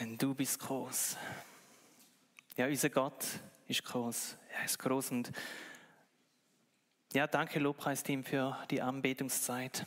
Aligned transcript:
denn 0.00 0.16
du 0.16 0.34
bist 0.34 0.58
groß. 0.58 1.16
Ja, 2.56 2.66
unser 2.66 2.88
Gott 2.88 3.24
ist 3.68 3.84
groß. 3.84 4.36
Er 4.52 4.64
ist 4.64 4.78
groß 4.78 5.10
und 5.10 5.30
ja, 7.12 7.26
danke 7.26 7.58
Lobpreisteam 7.58 8.24
für 8.24 8.56
die 8.70 8.80
Anbetungszeit, 8.80 9.86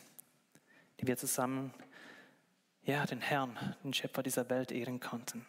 die 1.00 1.08
wir 1.08 1.18
zusammen 1.18 1.74
ja, 2.84 3.06
den 3.06 3.22
Herrn, 3.22 3.58
den 3.84 3.94
Schöpfer 3.94 4.22
dieser 4.24 4.50
Welt 4.50 4.72
ehren 4.72 5.00
konnten. 5.00 5.46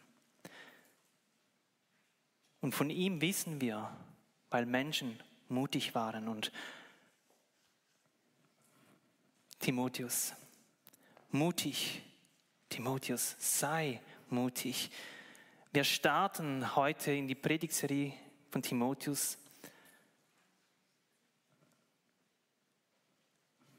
Und 2.60 2.74
von 2.74 2.90
ihm 2.90 3.20
wissen 3.20 3.60
wir, 3.60 3.94
weil 4.50 4.66
Menschen 4.66 5.20
mutig 5.48 5.94
waren 5.94 6.28
und 6.28 6.52
Timotheus, 9.58 10.32
mutig, 11.30 12.02
Timotheus, 12.70 13.36
sei 13.38 13.94
mutig. 13.94 14.13
Wir 15.72 15.84
starten 15.84 16.74
heute 16.76 17.12
in 17.12 17.28
die 17.28 17.34
Predigtserie 17.34 18.12
von 18.50 18.62
Timotheus. 18.62 19.38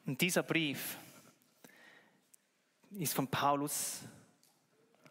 Und 0.06 0.22
dieser 0.22 0.44
Brief 0.44 0.98
ist 2.92 3.14
von 3.14 3.28
Paulus 3.28 4.02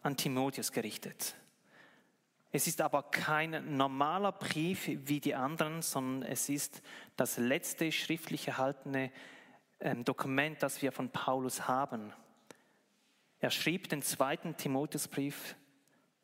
an 0.01 0.17
Timotheus 0.17 0.71
gerichtet. 0.71 1.35
Es 2.51 2.67
ist 2.67 2.81
aber 2.81 3.03
kein 3.03 3.75
normaler 3.75 4.31
Brief 4.31 4.87
wie 4.87 5.19
die 5.19 5.35
anderen, 5.35 5.81
sondern 5.81 6.29
es 6.29 6.49
ist 6.49 6.81
das 7.17 7.37
letzte 7.37 7.91
schriftlich 7.91 8.47
erhaltene 8.47 9.11
ähm, 9.79 10.05
Dokument, 10.05 10.63
das 10.63 10.81
wir 10.81 10.91
von 10.91 11.09
Paulus 11.09 11.67
haben. 11.67 12.13
Er 13.45 13.51
schrieb 13.51 13.89
den 13.89 14.01
zweiten 14.01 14.57
Timotheusbrief, 14.57 15.55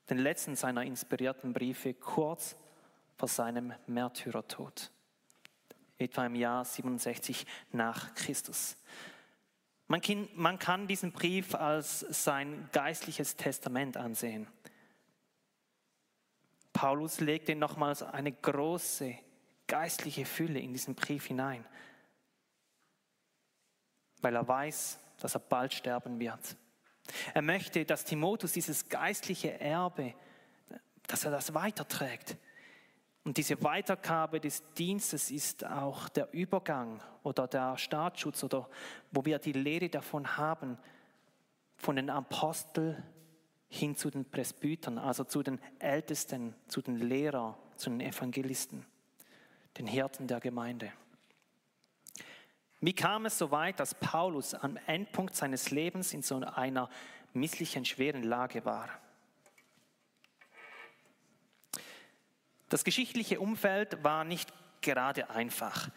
den 0.09 0.17
letzten 0.17 0.55
seiner 0.55 0.83
inspirierten 0.85 1.53
Briefe, 1.53 1.93
kurz 1.93 2.55
vor 3.15 3.27
seinem 3.27 3.73
Märtyrertod, 3.85 4.89
etwa 5.99 6.25
im 6.25 6.33
Jahr 6.33 6.65
67 6.65 7.45
nach 7.73 8.15
Christus. 8.15 8.75
Man 9.85 10.57
kann, 10.57 10.87
diesen 10.87 11.11
Brief 11.11 11.53
als 11.53 11.99
sein 11.99 12.67
geistliches 12.71 13.35
Testament 13.35 13.97
ansehen. 13.97 14.47
Paulus 16.73 17.19
legte 17.19 17.53
nochmals 17.53 18.01
eine 18.01 18.31
große 18.31 19.15
geistliche 19.67 20.25
Fülle 20.25 20.59
in 20.59 20.73
diesen 20.73 20.95
Brief 20.95 21.27
hinein, 21.27 21.63
weil 24.21 24.35
er 24.35 24.47
weiß, 24.47 24.97
dass 25.19 25.35
er 25.35 25.41
bald 25.41 25.75
sterben 25.75 26.19
wird. 26.19 26.57
Er 27.33 27.41
möchte, 27.41 27.85
dass 27.85 28.03
Timotheus 28.03 28.53
dieses 28.53 28.87
geistliche 28.89 29.59
Erbe, 29.59 30.13
dass 31.07 31.25
er 31.25 31.31
das 31.31 31.53
weiterträgt. 31.53 32.37
Und 33.23 33.37
diese 33.37 33.61
Weitergabe 33.63 34.39
des 34.39 34.63
Dienstes 34.73 35.29
ist 35.29 35.65
auch 35.65 36.09
der 36.09 36.33
Übergang 36.33 37.01
oder 37.23 37.47
der 37.47 37.77
Staatsschutz 37.77 38.43
oder 38.43 38.67
wo 39.11 39.23
wir 39.25 39.37
die 39.37 39.51
Lehre 39.51 39.89
davon 39.89 40.37
haben, 40.37 40.77
von 41.77 41.95
den 41.95 42.09
Aposteln 42.09 43.03
hin 43.69 43.95
zu 43.95 44.09
den 44.09 44.25
Presbytern, 44.25 44.97
also 44.97 45.23
zu 45.23 45.43
den 45.43 45.59
Ältesten, 45.79 46.55
zu 46.67 46.81
den 46.81 46.97
Lehrern, 46.97 47.55
zu 47.77 47.89
den 47.89 48.01
Evangelisten, 48.01 48.85
den 49.77 49.87
Hirten 49.87 50.27
der 50.27 50.39
Gemeinde. 50.39 50.91
Wie 52.81 52.93
kam 52.93 53.27
es 53.27 53.37
so 53.37 53.51
weit, 53.51 53.79
dass 53.79 53.93
Paulus 53.93 54.55
am 54.55 54.75
Endpunkt 54.87 55.35
seines 55.35 55.69
Lebens 55.69 56.13
in 56.13 56.23
so 56.23 56.37
einer 56.37 56.89
misslichen, 57.31 57.85
schweren 57.85 58.23
Lage 58.23 58.65
war? 58.65 58.89
Das 62.69 62.83
geschichtliche 62.83 63.39
Umfeld 63.39 64.03
war 64.03 64.23
nicht 64.23 64.51
gerade 64.81 65.29
einfach. 65.29 65.89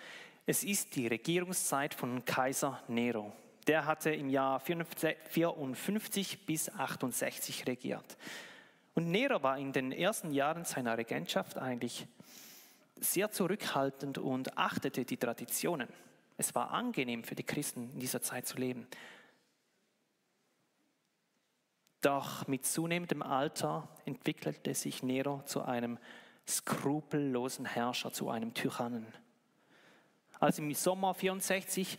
Es 0.45 0.63
ist 0.63 0.95
die 0.95 1.07
Regierungszeit 1.07 1.95
von 1.95 2.23
Kaiser 2.27 2.83
Nero. 2.89 3.33
Der 3.67 3.87
hatte 3.87 4.11
im 4.11 4.29
Jahr 4.29 4.61
54 4.61 6.45
bis 6.45 6.69
68 6.69 7.67
regiert. 7.67 8.19
Und 8.93 9.11
Nero 9.11 9.43
war 9.43 9.57
in 9.57 9.73
den 9.73 9.91
ersten 9.91 10.33
Jahren 10.33 10.67
seiner 10.67 10.99
Regentschaft 10.99 11.57
eigentlich 11.57 12.07
sehr 12.97 13.31
zurückhaltend 13.31 14.19
und 14.19 14.59
achtete 14.59 15.07
die 15.07 15.17
Traditionen. 15.17 15.89
Es 16.37 16.55
war 16.55 16.71
angenehm 16.73 17.25
für 17.25 17.35
die 17.35 17.45
Christen 17.45 17.91
in 17.93 18.01
dieser 18.01 18.21
Zeit 18.21 18.47
zu 18.47 18.57
leben. 18.57 18.87
Doch 22.01 22.47
mit 22.49 22.67
zunehmendem 22.67 23.23
Alter 23.23 23.89
entwickelte 24.05 24.75
sich 24.75 25.03
Nero 25.03 25.43
zu 25.47 25.63
einem 25.63 25.99
skrupellosen 26.47 27.65
Herrscher, 27.65 28.13
zu 28.13 28.29
einem 28.29 28.53
Tyrannen. 28.53 29.07
Als 30.39 30.59
im 30.59 30.75
Sommer 30.75 31.15
64 31.15 31.97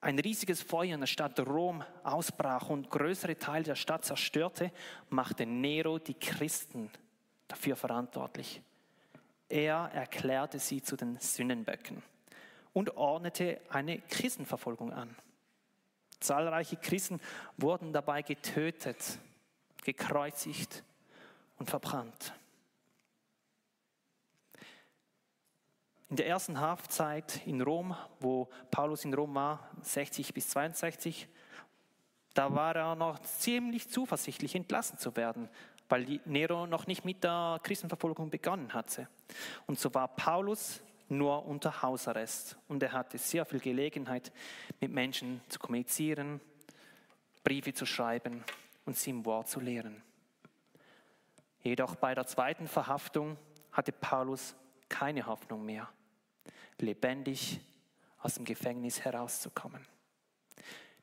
ein 0.00 0.18
riesiges 0.20 0.62
Feuer 0.62 0.94
in 0.94 1.00
der 1.00 1.06
Stadt 1.08 1.40
Rom 1.40 1.82
ausbrach 2.04 2.68
und 2.68 2.90
größere 2.90 3.36
Teile 3.36 3.64
der 3.64 3.74
Stadt 3.74 4.04
zerstörte, 4.04 4.70
machte 5.08 5.46
Nero 5.46 5.98
die 5.98 6.14
Christen 6.14 6.90
dafür 7.48 7.74
verantwortlich. 7.74 8.62
Er 9.48 9.90
erklärte 9.92 10.60
sie 10.60 10.82
zu 10.82 10.96
den 10.96 11.18
Sündenböcken 11.18 12.02
und 12.76 12.98
ordnete 12.98 13.58
eine 13.70 14.02
Christenverfolgung 14.02 14.92
an. 14.92 15.16
Zahlreiche 16.20 16.76
Christen 16.76 17.22
wurden 17.56 17.94
dabei 17.94 18.20
getötet, 18.20 19.18
gekreuzigt 19.82 20.84
und 21.58 21.70
verbrannt. 21.70 22.34
In 26.10 26.16
der 26.16 26.26
ersten 26.26 26.60
Haftzeit 26.60 27.46
in 27.46 27.62
Rom, 27.62 27.96
wo 28.20 28.50
Paulus 28.70 29.06
in 29.06 29.14
Rom 29.14 29.34
war, 29.34 29.70
60 29.80 30.34
bis 30.34 30.50
62, 30.50 31.28
da 32.34 32.54
war 32.54 32.76
er 32.76 32.94
noch 32.94 33.18
ziemlich 33.20 33.88
zuversichtlich, 33.88 34.54
entlassen 34.54 34.98
zu 34.98 35.16
werden, 35.16 35.48
weil 35.88 36.20
Nero 36.26 36.66
noch 36.66 36.86
nicht 36.86 37.06
mit 37.06 37.24
der 37.24 37.58
Christenverfolgung 37.62 38.28
begonnen 38.28 38.74
hatte. 38.74 39.08
Und 39.66 39.80
so 39.80 39.94
war 39.94 40.08
Paulus 40.08 40.82
nur 41.08 41.46
unter 41.46 41.82
Hausarrest. 41.82 42.56
Und 42.68 42.82
er 42.82 42.92
hatte 42.92 43.18
sehr 43.18 43.44
viel 43.44 43.60
Gelegenheit, 43.60 44.32
mit 44.80 44.92
Menschen 44.92 45.40
zu 45.48 45.58
kommunizieren, 45.58 46.40
Briefe 47.44 47.72
zu 47.72 47.86
schreiben 47.86 48.44
und 48.84 48.96
sie 48.96 49.10
im 49.10 49.24
Wort 49.24 49.48
zu 49.48 49.60
lehren. 49.60 50.02
Jedoch 51.62 51.96
bei 51.96 52.14
der 52.14 52.26
zweiten 52.26 52.68
Verhaftung 52.68 53.36
hatte 53.72 53.92
Paulus 53.92 54.54
keine 54.88 55.26
Hoffnung 55.26 55.64
mehr, 55.64 55.88
lebendig 56.78 57.60
aus 58.18 58.34
dem 58.34 58.44
Gefängnis 58.44 59.00
herauszukommen. 59.00 59.86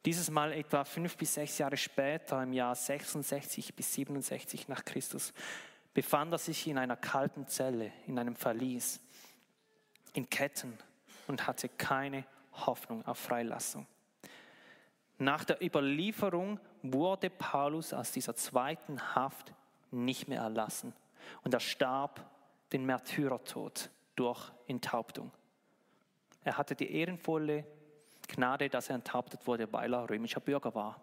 Dieses 0.06 0.30
Mal 0.30 0.52
etwa 0.52 0.84
fünf 0.84 1.16
bis 1.16 1.34
sechs 1.36 1.58
Jahre 1.58 1.78
später, 1.78 2.44
im 2.44 2.52
Jahr 2.52 2.76
66 2.76 3.74
bis 3.74 3.94
67 3.94 4.68
nach 4.68 4.84
Christus, 4.84 5.34
befand 5.94 6.34
er 6.34 6.38
sich 6.38 6.68
in 6.68 6.78
einer 6.78 6.98
kalten 6.98 7.48
Zelle, 7.48 7.92
in 8.08 8.20
einem 8.20 8.36
Verlies, 8.36 9.00
in 10.14 10.30
Ketten 10.30 10.78
und 11.28 11.48
hatte 11.48 11.70
keine 11.70 12.26
Hoffnung 12.54 13.06
auf 13.06 13.18
Freilassung. 13.18 13.88
Nach 15.18 15.44
der 15.44 15.64
Überlieferung 15.64 16.60
wurde 16.82 17.30
Paulus 17.30 17.94
aus 17.94 18.12
dieser 18.12 18.36
zweiten 18.36 19.16
Haft 19.16 19.54
nicht 19.92 20.28
mehr 20.28 20.42
erlassen 20.42 20.94
und 21.44 21.54
er 21.54 21.60
starb 21.60 22.26
den 22.72 22.86
Märtyrertod 22.86 23.90
durch 24.16 24.52
Enthauptung. 24.68 25.32
Er 26.44 26.58
hatte 26.58 26.76
die 26.76 26.92
ehrenvolle 26.94 27.66
Gnade, 28.28 28.70
dass 28.70 28.90
er 28.90 28.96
enthauptet 28.96 29.46
wurde, 29.48 29.72
weil 29.72 29.94
er 29.94 30.10
römischer 30.10 30.40
Bürger 30.40 30.74
war. 30.76 31.02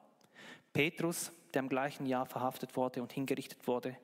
Petrus, 0.73 1.33
der 1.55 1.61
im 1.61 1.69
gleichen 1.69 2.07
Jahr 2.07 2.27
verhaftet 2.27 2.77
wurde 2.77 3.03
und 3.03 3.13
hingerichtet 3.13 3.67
wurde, 3.67 3.97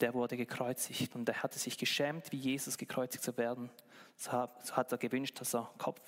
der 0.00 0.14
wurde 0.14 0.36
gekreuzigt 0.36 1.14
und 1.14 1.28
er 1.28 1.42
hatte 1.42 1.58
sich 1.58 1.76
geschämt, 1.78 2.32
wie 2.32 2.36
Jesus 2.36 2.78
gekreuzigt 2.78 3.22
zu 3.22 3.36
werden. 3.36 3.70
So 4.16 4.32
hat 4.32 4.92
er 4.92 4.98
gewünscht, 4.98 5.40
dass 5.40 5.54
er 5.54 5.70
Kopf 5.78 6.00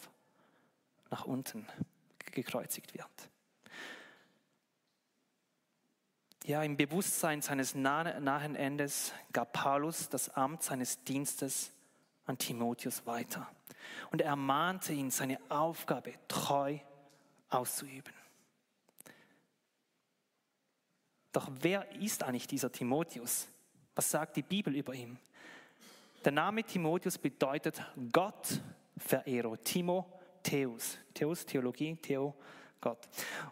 nach 1.11 1.25
unten 1.25 1.67
gekreuzigt 2.33 2.95
wird. 2.95 3.07
Ja, 6.45 6.63
im 6.63 6.77
Bewusstsein 6.77 7.43
seines 7.43 7.75
nahen 7.75 8.57
Endes 8.57 9.13
gab 9.33 9.53
Paulus 9.53 10.09
das 10.09 10.31
Amt 10.31 10.63
seines 10.63 11.05
Dienstes 11.05 11.73
an 12.27 12.39
Timotheus 12.39 13.07
weiter. 13.07 13.49
Und 14.11 14.21
er 14.21 14.29
ermahnte 14.29 14.93
ihn, 14.93 15.11
seine 15.11 15.39
Aufgabe 15.49 16.15
treu 16.29 16.79
auszuüben. 17.51 18.15
Doch 21.33 21.51
wer 21.61 21.93
ist 21.97 22.23
eigentlich 22.23 22.47
dieser 22.47 22.73
Timotheus? 22.73 23.47
Was 23.95 24.11
sagt 24.11 24.37
die 24.37 24.43
Bibel 24.43 24.75
über 24.75 24.95
ihn? 24.95 25.19
Der 26.25 26.33
Name 26.33 26.65
Timotheus 26.65 27.19
bedeutet 27.19 27.83
Gott 28.13 28.61
Verehrer. 28.97 29.57
Timotheus. 29.63 30.99
Theos, 31.15 31.45
Theologie, 31.45 31.97
Theo, 31.97 32.35
Gott, 32.81 33.09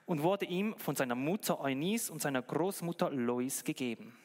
und 0.06 0.23
wurde 0.23 0.46
ihm 0.46 0.75
von 0.79 0.96
seiner 0.96 1.14
Mutter 1.14 1.61
Eunice 1.61 2.11
und 2.11 2.23
seiner 2.23 2.43
Großmutter 2.43 3.11
Lois 3.11 3.62
gegeben. 3.62 4.17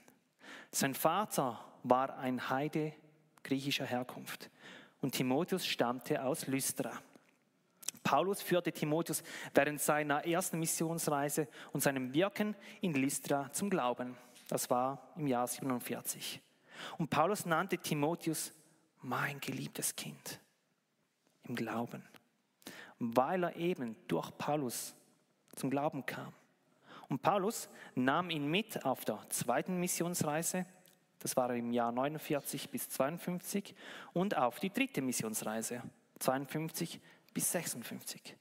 Sein 0.72 0.94
Vater 0.94 1.64
war 1.84 2.18
ein 2.18 2.50
Heide 2.50 2.94
griechischer 3.44 3.86
Herkunft 3.86 4.50
und 5.02 5.14
Timotheus 5.14 5.66
stammte 5.66 6.24
aus 6.24 6.48
Lystra. 6.48 6.92
Paulus 8.04 8.42
führte 8.42 8.72
Timotheus 8.72 9.24
während 9.54 9.82
seiner 9.82 10.26
ersten 10.26 10.60
Missionsreise 10.60 11.48
und 11.72 11.82
seinem 11.82 12.14
Wirken 12.14 12.56
in 12.82 12.94
Lystra 12.94 13.52
zum 13.52 13.70
Glauben. 13.70 14.16
Das 14.48 14.70
war 14.70 15.14
im 15.16 15.28
Jahr 15.28 15.48
47. 15.48 16.42
Und 16.98 17.10
Paulus 17.10 17.46
nannte 17.46 17.78
Timotheus 17.78 18.52
mein 19.02 19.40
geliebtes 19.40 19.96
Kind 19.96 20.40
im 21.44 21.56
Glauben, 21.56 22.04
weil 23.00 23.44
er 23.44 23.56
eben 23.56 23.96
durch 24.08 24.36
Paulus 24.38 24.96
zum 25.56 25.70
Glauben 25.70 26.06
kam. 26.06 26.34
Und 27.10 27.22
Paulus 27.22 27.70
nahm 27.96 28.30
ihn 28.30 28.48
mit 28.48 28.86
auf 28.86 29.06
der 29.06 29.20
zweiten 29.30 29.80
Missionsreise, 29.80 30.66
das 31.20 31.36
war 31.38 31.54
im 31.54 31.72
Jahr 31.72 31.92
49 31.92 32.70
bis 32.70 32.90
52, 32.90 33.76
und 34.14 34.36
auf 34.36 34.60
die 34.60 34.72
dritte 34.72 35.02
Missionsreise, 35.02 35.84
52 36.20 37.00
bis 37.34 37.52
56. 37.52 38.36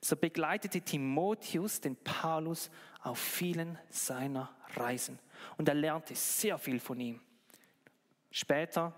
So 0.00 0.16
begleitete 0.16 0.80
Timotheus 0.80 1.80
den 1.80 1.96
Paulus 1.96 2.70
auf 3.02 3.18
vielen 3.18 3.78
seiner 3.88 4.54
Reisen 4.74 5.18
und 5.56 5.68
er 5.68 5.74
lernte 5.74 6.14
sehr 6.14 6.58
viel 6.58 6.80
von 6.80 7.00
ihm. 7.00 7.20
Später 8.30 8.94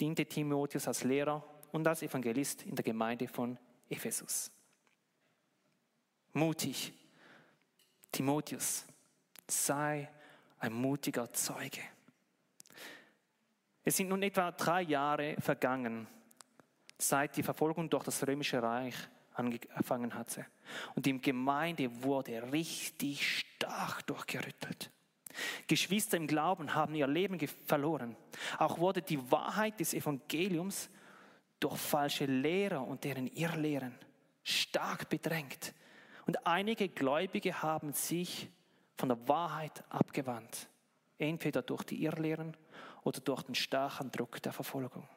diente 0.00 0.26
Timotheus 0.26 0.88
als 0.88 1.04
Lehrer 1.04 1.42
und 1.72 1.86
als 1.86 2.02
Evangelist 2.02 2.62
in 2.64 2.74
der 2.74 2.84
Gemeinde 2.84 3.28
von 3.28 3.58
Ephesus. 3.88 4.50
Mutig, 6.32 6.92
Timotheus, 8.10 8.84
sei 9.46 10.10
ein 10.58 10.72
mutiger 10.72 11.32
Zeuge. 11.32 11.80
Es 13.84 13.96
sind 13.96 14.08
nun 14.08 14.22
etwa 14.22 14.50
drei 14.50 14.82
Jahre 14.82 15.36
vergangen, 15.38 16.08
seit 16.98 17.36
die 17.36 17.42
Verfolgung 17.42 17.88
durch 17.88 18.04
das 18.04 18.26
römische 18.26 18.62
Reich 18.62 18.96
angefangen 19.34 20.14
hatte. 20.14 20.46
Und 20.94 21.06
die 21.06 21.20
Gemeinde 21.20 22.02
wurde 22.02 22.52
richtig 22.52 23.38
stark 23.38 24.06
durchgerüttelt. 24.06 24.90
Geschwister 25.66 26.16
im 26.16 26.26
Glauben 26.26 26.74
haben 26.74 26.94
ihr 26.94 27.06
Leben 27.06 27.38
verloren. 27.66 28.16
Auch 28.58 28.78
wurde 28.78 29.02
die 29.02 29.30
Wahrheit 29.30 29.80
des 29.80 29.94
Evangeliums 29.94 30.88
durch 31.60 31.76
falsche 31.76 32.26
Lehrer 32.26 32.86
und 32.86 33.04
deren 33.04 33.26
Irrlehren 33.26 33.94
stark 34.42 35.08
bedrängt. 35.08 35.74
Und 36.26 36.46
einige 36.46 36.88
Gläubige 36.88 37.62
haben 37.62 37.92
sich 37.92 38.48
von 38.96 39.08
der 39.08 39.28
Wahrheit 39.28 39.84
abgewandt, 39.90 40.68
entweder 41.18 41.62
durch 41.62 41.82
die 41.84 42.02
Irrlehren 42.02 42.56
oder 43.02 43.20
durch 43.20 43.42
den 43.42 43.54
starken 43.54 44.10
Druck 44.10 44.40
der 44.42 44.52
Verfolgung. 44.52 45.08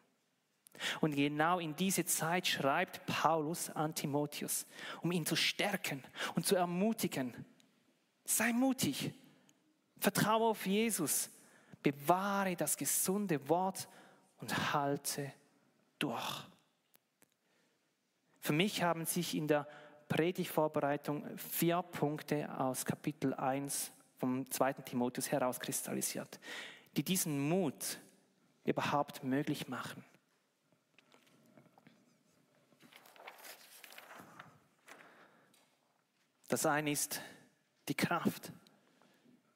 Und 1.01 1.15
genau 1.15 1.59
in 1.59 1.75
diese 1.75 2.05
Zeit 2.05 2.47
schreibt 2.47 3.05
Paulus 3.05 3.69
an 3.69 3.95
Timotheus, 3.95 4.65
um 5.01 5.11
ihn 5.11 5.25
zu 5.25 5.35
stärken 5.35 6.03
und 6.35 6.45
zu 6.45 6.55
ermutigen. 6.55 7.33
Sei 8.25 8.51
mutig, 8.51 9.11
vertraue 9.99 10.49
auf 10.49 10.65
Jesus, 10.65 11.29
bewahre 11.81 12.55
das 12.55 12.77
gesunde 12.77 13.47
Wort 13.49 13.87
und 14.39 14.73
halte 14.73 15.31
durch. 15.99 16.45
Für 18.39 18.53
mich 18.53 18.83
haben 18.83 19.05
sich 19.05 19.35
in 19.35 19.47
der 19.47 19.67
Predigtvorbereitung 20.07 21.25
vier 21.37 21.81
Punkte 21.81 22.49
aus 22.57 22.85
Kapitel 22.85 23.33
1 23.33 23.91
vom 24.17 24.49
2. 24.49 24.73
Timotheus 24.73 25.31
herauskristallisiert, 25.31 26.39
die 26.95 27.03
diesen 27.03 27.49
Mut 27.49 27.99
überhaupt 28.63 29.23
möglich 29.23 29.67
machen. 29.67 30.03
Das 36.47 36.65
eine 36.65 36.91
ist 36.91 37.21
die 37.89 37.95
Kraft. 37.95 38.51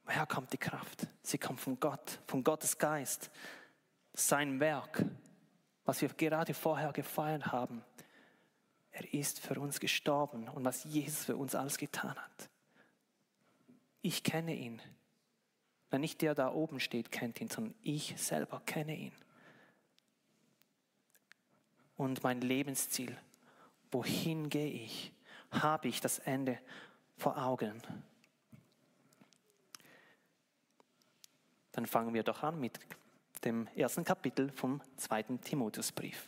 Woher 0.03 0.25
kommt 0.25 0.51
die 0.51 0.57
Kraft? 0.57 1.07
Sie 1.21 1.37
kommt 1.37 1.59
von 1.61 1.79
Gott, 1.79 2.19
von 2.27 2.43
Gottes 2.43 2.77
Geist. 2.77 3.31
Sein 4.13 4.59
Werk, 4.59 5.05
was 5.85 6.01
wir 6.01 6.09
gerade 6.09 6.53
vorher 6.53 6.91
gefeiert 6.91 7.47
haben. 7.47 7.83
Er 8.91 9.13
ist 9.13 9.39
für 9.39 9.57
uns 9.59 9.79
gestorben 9.79 10.49
und 10.49 10.65
was 10.65 10.83
Jesus 10.83 11.25
für 11.25 11.37
uns 11.37 11.55
alles 11.55 11.77
getan 11.77 12.15
hat. 12.15 12.49
Ich 14.01 14.23
kenne 14.23 14.53
ihn. 14.53 14.81
Wenn 15.89 16.01
nicht 16.01 16.21
der 16.21 16.35
da 16.35 16.51
oben 16.51 16.79
steht, 16.79 17.11
kennt 17.11 17.39
ihn, 17.39 17.49
sondern 17.49 17.75
ich 17.81 18.15
selber 18.17 18.61
kenne 18.65 18.95
ihn. 18.95 19.13
Und 21.95 22.23
mein 22.23 22.41
Lebensziel, 22.41 23.15
wohin 23.91 24.49
gehe 24.49 24.71
ich? 24.71 25.13
Habe 25.51 25.87
ich 25.87 26.01
das 26.01 26.19
Ende 26.19 26.59
vor 27.17 27.37
Augen. 27.37 27.81
Dann 31.71 31.85
fangen 31.85 32.13
wir 32.13 32.23
doch 32.23 32.43
an 32.43 32.59
mit 32.59 32.79
dem 33.45 33.67
ersten 33.75 34.03
Kapitel 34.03 34.51
vom 34.51 34.81
zweiten 34.97 35.39
Timotheusbrief. 35.41 36.27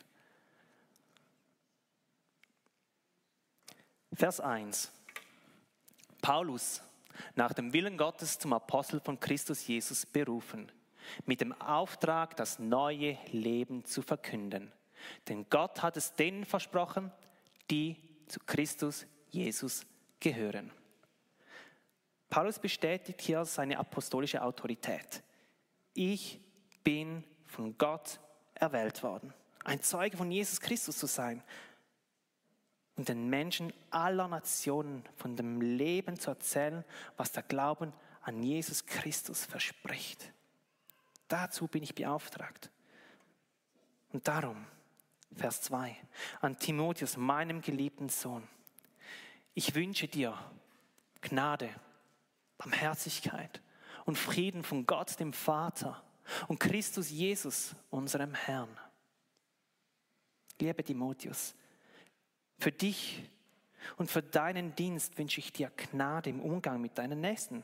Vers 4.14 4.40
1. 4.40 4.92
Paulus, 6.22 6.82
nach 7.36 7.54
dem 7.54 7.74
Willen 7.74 7.98
Gottes 7.98 8.40
zum 8.40 8.54
Apostel 8.54 9.00
von 9.00 9.20
Christus 9.20 9.68
Jesus 9.68 10.06
berufen, 10.06 10.72
mit 11.26 11.42
dem 11.42 11.52
Auftrag, 11.54 12.36
das 12.38 12.60
neue 12.60 13.18
Leben 13.32 13.84
zu 13.86 14.02
verkünden. 14.02 14.72
Denn 15.28 15.50
Gott 15.50 15.82
hat 15.82 15.98
es 15.98 16.14
denen 16.14 16.46
versprochen, 16.46 17.12
die 17.70 17.98
zu 18.28 18.40
Christus 18.46 19.06
Jesus 19.34 19.86
gehören. 20.20 20.72
Paulus 22.30 22.60
bestätigt 22.60 23.22
hier 23.22 23.46
seine 23.46 23.78
apostolische 23.78 24.42
Autorität. 24.42 25.22
Ich 25.94 26.40
bin 26.84 27.24
von 27.46 27.78
Gott 27.78 28.20
erwählt 28.56 29.04
worden, 29.04 29.34
ein 29.64 29.82
Zeuge 29.82 30.18
von 30.18 30.32
Jesus 30.32 30.60
Christus 30.60 30.98
zu 30.98 31.06
sein 31.06 31.44
und 32.96 33.10
den 33.10 33.30
Menschen 33.30 33.74
aller 33.90 34.28
Nationen 34.28 35.04
von 35.16 35.36
dem 35.36 35.62
Leben 35.62 36.20
zu 36.20 36.32
erzählen, 36.32 36.84
was 37.18 37.32
der 37.32 37.44
Glauben 37.44 37.94
an 38.22 38.42
Jesus 38.42 38.86
Christus 38.86 39.46
verspricht. 39.46 40.32
Dazu 41.28 41.68
bin 41.68 41.84
ich 41.84 41.96
beauftragt. 41.96 42.70
Und 44.12 44.28
darum, 44.28 44.66
Vers 45.36 45.62
2, 45.64 45.96
an 46.42 46.58
Timotheus, 46.58 47.18
meinem 47.18 47.62
geliebten 47.62 48.10
Sohn, 48.10 48.48
ich 49.54 49.76
wünsche 49.76 50.08
dir 50.08 50.38
Gnade, 51.22 51.70
Barmherzigkeit 52.58 53.62
und 54.06 54.18
Frieden 54.18 54.64
von 54.64 54.86
Gott, 54.86 55.20
dem 55.20 55.34
Vater 55.34 56.04
und 56.48 56.60
Christus 56.60 57.10
Jesus, 57.10 57.76
unserem 57.90 58.34
Herrn. 58.34 58.70
Lieber 60.60 60.84
Timotheus, 60.84 61.56
für 62.60 62.72
dich 62.72 63.30
und 63.98 64.10
für 64.10 64.22
deinen 64.22 64.76
Dienst 64.76 65.18
wünsche 65.18 65.40
ich 65.40 65.52
dir 65.52 65.72
Gnade 65.76 66.30
im 66.30 66.40
Umgang 66.40 66.80
mit 66.80 66.98
deinen 66.98 67.22
Nächsten. 67.22 67.64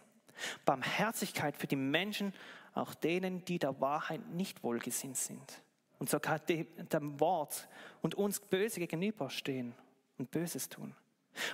Barmherzigkeit 0.66 1.58
für 1.58 1.68
die 1.68 1.76
Menschen, 1.76 2.34
auch 2.74 2.94
denen, 2.94 3.44
die 3.46 3.60
der 3.60 3.80
Wahrheit 3.82 4.26
nicht 4.30 4.64
wohlgesinnt 4.64 5.18
sind 5.18 5.62
und 5.98 6.10
sogar 6.10 6.40
dem 6.40 7.20
Wort 7.20 7.68
und 8.02 8.16
uns 8.16 8.40
böse 8.40 8.80
gegenüberstehen 8.80 9.76
und 10.18 10.32
Böses 10.32 10.70
tun. 10.70 10.96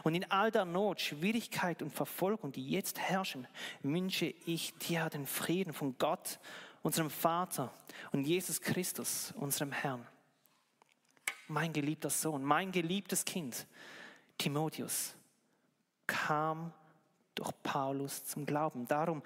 Und 0.03 0.15
in 0.15 0.29
all 0.31 0.51
der 0.51 0.65
Not, 0.65 1.01
Schwierigkeit 1.01 1.81
und 1.81 1.91
Verfolgung, 1.91 2.51
die 2.51 2.69
jetzt 2.69 2.99
herrschen, 2.99 3.47
wünsche 3.81 4.33
ich 4.45 4.73
dir 4.77 5.09
den 5.09 5.25
Frieden 5.25 5.73
von 5.73 5.97
Gott, 5.97 6.39
unserem 6.81 7.09
Vater 7.09 7.73
und 8.11 8.25
Jesus 8.25 8.61
Christus, 8.61 9.33
unserem 9.37 9.71
Herrn. 9.71 10.05
Mein 11.47 11.73
geliebter 11.73 12.09
Sohn, 12.09 12.43
mein 12.43 12.71
geliebtes 12.71 13.25
Kind, 13.25 13.67
Timotheus, 14.37 15.15
kam 16.07 16.73
durch 17.35 17.51
Paulus 17.63 18.25
zum 18.25 18.45
Glauben. 18.45 18.87
Darum 18.87 19.21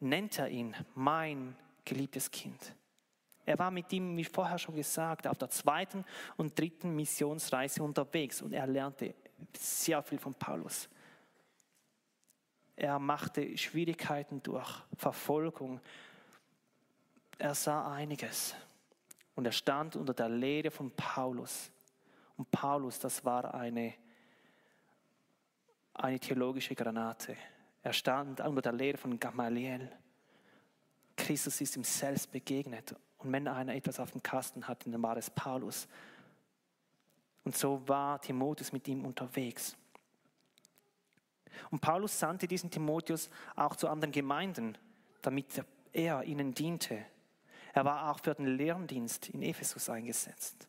nennt 0.00 0.38
er 0.38 0.48
ihn 0.48 0.74
mein 0.94 1.56
geliebtes 1.84 2.30
Kind. 2.30 2.74
Er 3.44 3.58
war 3.58 3.70
mit 3.70 3.90
ihm, 3.92 4.14
wie 4.16 4.24
vorher 4.24 4.58
schon 4.58 4.74
gesagt, 4.74 5.26
auf 5.26 5.38
der 5.38 5.48
zweiten 5.48 6.04
und 6.36 6.58
dritten 6.58 6.94
Missionsreise 6.94 7.82
unterwegs 7.82 8.42
und 8.42 8.52
er 8.52 8.66
lernte 8.66 9.14
sehr 9.56 10.02
viel 10.02 10.18
von 10.18 10.34
Paulus. 10.34 10.88
Er 12.76 12.98
machte 12.98 13.56
Schwierigkeiten 13.56 14.42
durch, 14.42 14.70
Verfolgung. 14.96 15.80
Er 17.38 17.54
sah 17.54 17.92
einiges. 17.92 18.54
Und 19.34 19.46
er 19.46 19.52
stand 19.52 19.96
unter 19.96 20.14
der 20.14 20.28
Lehre 20.28 20.70
von 20.70 20.90
Paulus. 20.92 21.70
Und 22.36 22.50
Paulus, 22.50 22.98
das 22.98 23.24
war 23.24 23.54
eine 23.54 23.94
eine 25.98 26.20
theologische 26.20 26.74
Granate. 26.74 27.36
Er 27.82 27.92
stand 27.92 28.40
unter 28.40 28.62
der 28.62 28.72
Lehre 28.72 28.96
von 28.96 29.18
Gamaliel. 29.18 29.90
Christus 31.16 31.60
ist 31.60 31.76
ihm 31.76 31.84
selbst 31.84 32.30
begegnet. 32.30 32.94
Und 33.18 33.32
wenn 33.32 33.48
einer 33.48 33.74
etwas 33.74 33.98
auf 33.98 34.12
dem 34.12 34.22
Kasten 34.22 34.66
hatte, 34.68 34.90
dann 34.90 35.02
war 35.02 35.16
es 35.16 35.28
Paulus. 35.28 35.88
Und 37.48 37.56
so 37.56 37.80
war 37.88 38.20
Timotheus 38.20 38.72
mit 38.72 38.86
ihm 38.88 39.06
unterwegs. 39.06 39.74
Und 41.70 41.80
Paulus 41.80 42.18
sandte 42.18 42.46
diesen 42.46 42.70
Timotheus 42.70 43.30
auch 43.56 43.74
zu 43.74 43.88
anderen 43.88 44.12
Gemeinden, 44.12 44.76
damit 45.22 45.64
er 45.94 46.24
ihnen 46.24 46.52
diente. 46.52 47.06
Er 47.72 47.86
war 47.86 48.10
auch 48.10 48.20
für 48.20 48.34
den 48.34 48.58
Lerndienst 48.58 49.30
in 49.30 49.40
Ephesus 49.40 49.88
eingesetzt. 49.88 50.68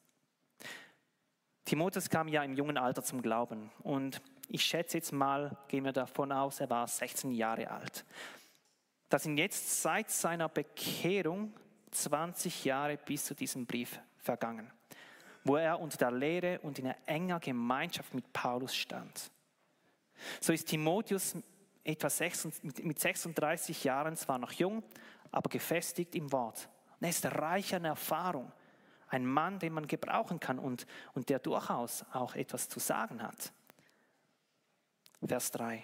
Timotheus 1.65 2.09
kam 2.09 2.29
ja 2.29 2.45
im 2.45 2.53
jungen 2.53 2.77
Alter 2.77 3.03
zum 3.03 3.21
Glauben 3.21 3.69
und 3.83 4.21
ich 4.47 4.63
schätze 4.63 4.99
jetzt 4.99 5.11
mal, 5.11 5.57
gehen 5.67 5.83
wir 5.83 5.91
davon 5.91 6.31
aus, 6.31 6.61
er 6.61 6.69
war 6.69 6.87
16 6.87 7.31
Jahre 7.31 7.69
alt. 7.69 8.05
Das 9.09 9.23
sind 9.23 9.37
jetzt 9.37 9.81
seit 9.81 10.09
seiner 10.09 10.47
Bekehrung 10.47 11.51
20 11.91 12.63
Jahre 12.63 12.95
bis 12.95 13.25
zu 13.25 13.35
diesem 13.35 13.65
Brief 13.65 13.99
vergangen, 14.17 14.71
wo 15.43 15.55
er 15.55 15.79
unter 15.79 15.97
der 15.97 16.11
Lehre 16.11 16.59
und 16.59 16.79
in 16.79 16.85
einer 16.85 16.97
enger 17.05 17.39
Gemeinschaft 17.39 18.13
mit 18.13 18.31
Paulus 18.33 18.75
stand. 18.75 19.31
So 20.41 20.53
ist 20.53 20.67
Timotheus 20.67 21.35
etwa 21.83 22.09
mit 22.83 22.99
36 22.99 23.83
Jahren 23.83 24.15
zwar 24.15 24.37
noch 24.37 24.51
jung, 24.51 24.83
aber 25.31 25.49
gefestigt 25.49 26.15
im 26.15 26.31
Wort. 26.31 26.69
Und 26.99 27.05
er 27.05 27.09
ist 27.09 27.25
reich 27.25 27.73
an 27.73 27.85
Erfahrung. 27.85 28.51
Ein 29.07 29.25
Mann, 29.25 29.57
den 29.57 29.73
man 29.73 29.87
gebrauchen 29.87 30.39
kann 30.39 30.59
und, 30.59 30.85
und 31.13 31.29
der 31.29 31.39
durchaus 31.39 32.05
auch 32.13 32.35
etwas 32.35 32.69
zu 32.69 32.79
sagen 32.79 33.23
hat. 33.23 33.51
Vers 35.25 35.51
3. 35.51 35.83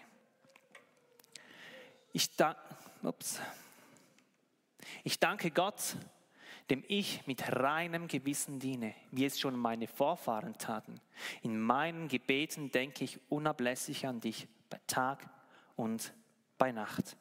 Ich, 2.13 2.35
da, 2.35 2.55
ups. 3.03 3.41
ich 5.03 5.19
danke 5.19 5.51
Gott, 5.51 5.97
dem 6.69 6.83
ich 6.87 7.25
mit 7.27 7.55
reinem 7.55 8.07
Gewissen 8.07 8.59
diene, 8.59 8.95
wie 9.11 9.25
es 9.25 9.39
schon 9.39 9.55
meine 9.55 9.87
Vorfahren 9.87 10.57
taten. 10.57 10.99
In 11.41 11.59
meinen 11.59 12.07
Gebeten 12.07 12.71
denke 12.71 13.03
ich 13.03 13.19
unablässig 13.29 14.07
an 14.07 14.19
dich, 14.19 14.47
bei 14.69 14.79
Tag 14.87 15.29
und 15.75 16.13
bei 16.57 16.71
Nacht. 16.71 17.17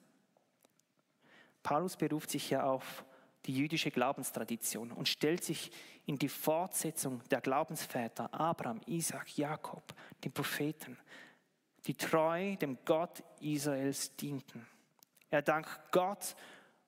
Paulus 1.63 1.97
beruft 1.97 2.31
sich 2.31 2.51
ja 2.51 2.65
auf 2.65 3.05
die 3.47 3.55
jüdische 3.55 3.91
Glaubenstradition 3.91 4.91
und 4.93 5.09
stellt 5.09 5.45
sich 5.45 5.71
in 6.07 6.19
die 6.19 6.29
Fortsetzung 6.29 7.23
der 7.31 7.41
Glaubensväter 7.41 8.33
Abraham, 8.33 8.81
Isaac, 8.87 9.37
Jakob, 9.37 9.95
den 10.23 10.33
Propheten, 10.33 10.99
die 11.87 11.95
treu 11.95 12.57
dem 12.57 12.79
Gott 12.85 13.23
Israels 13.41 14.17
dienten. 14.17 14.67
Er 15.31 15.43
dankt 15.43 15.93
Gott 15.93 16.35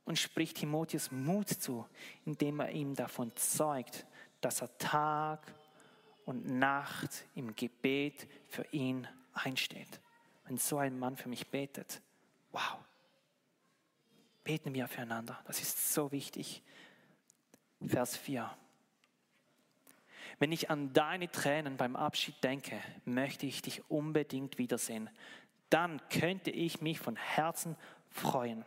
und 0.07 0.19
spricht 0.19 0.59
Timotheus 0.59 1.11
Mut 1.11 1.49
zu, 1.51 1.87
indem 2.25 2.61
er 2.61 2.71
ihm 2.71 2.95
davon 2.95 3.35
zeugt, 3.37 4.07
dass 4.41 4.63
er 4.63 4.79
Tag 4.79 5.53
und 6.25 6.49
Nacht 6.49 7.25
im 7.35 7.55
Gebet 7.55 8.27
für 8.49 8.65
ihn 8.71 9.07
einsteht. 9.35 10.01
Wenn 10.45 10.57
so 10.57 10.79
ein 10.79 10.99
Mann 10.99 11.17
für 11.17 11.29
mich 11.29 11.49
betet, 11.49 12.01
wow, 12.53 12.79
beten 14.45 14.73
wir 14.73 14.87
füreinander. 14.87 15.39
Das 15.45 15.61
ist 15.61 15.93
so 15.93 16.13
wichtig. 16.13 16.63
Vers 17.85 18.17
4. 18.17 18.49
Wenn 20.39 20.53
ich 20.53 20.71
an 20.71 20.93
deine 20.93 21.31
Tränen 21.31 21.77
beim 21.77 21.97
Abschied 21.97 22.43
denke, 22.45 22.81
möchte 23.05 23.47
ich 23.47 23.61
dich 23.61 23.91
unbedingt 23.91 24.59
wiedersehen. 24.59 25.11
Dann 25.69 26.01
könnte 26.11 26.51
ich 26.51 26.81
mich 26.81 27.01
von 27.01 27.17
Herzen 27.17 27.77
freuen. 28.09 28.65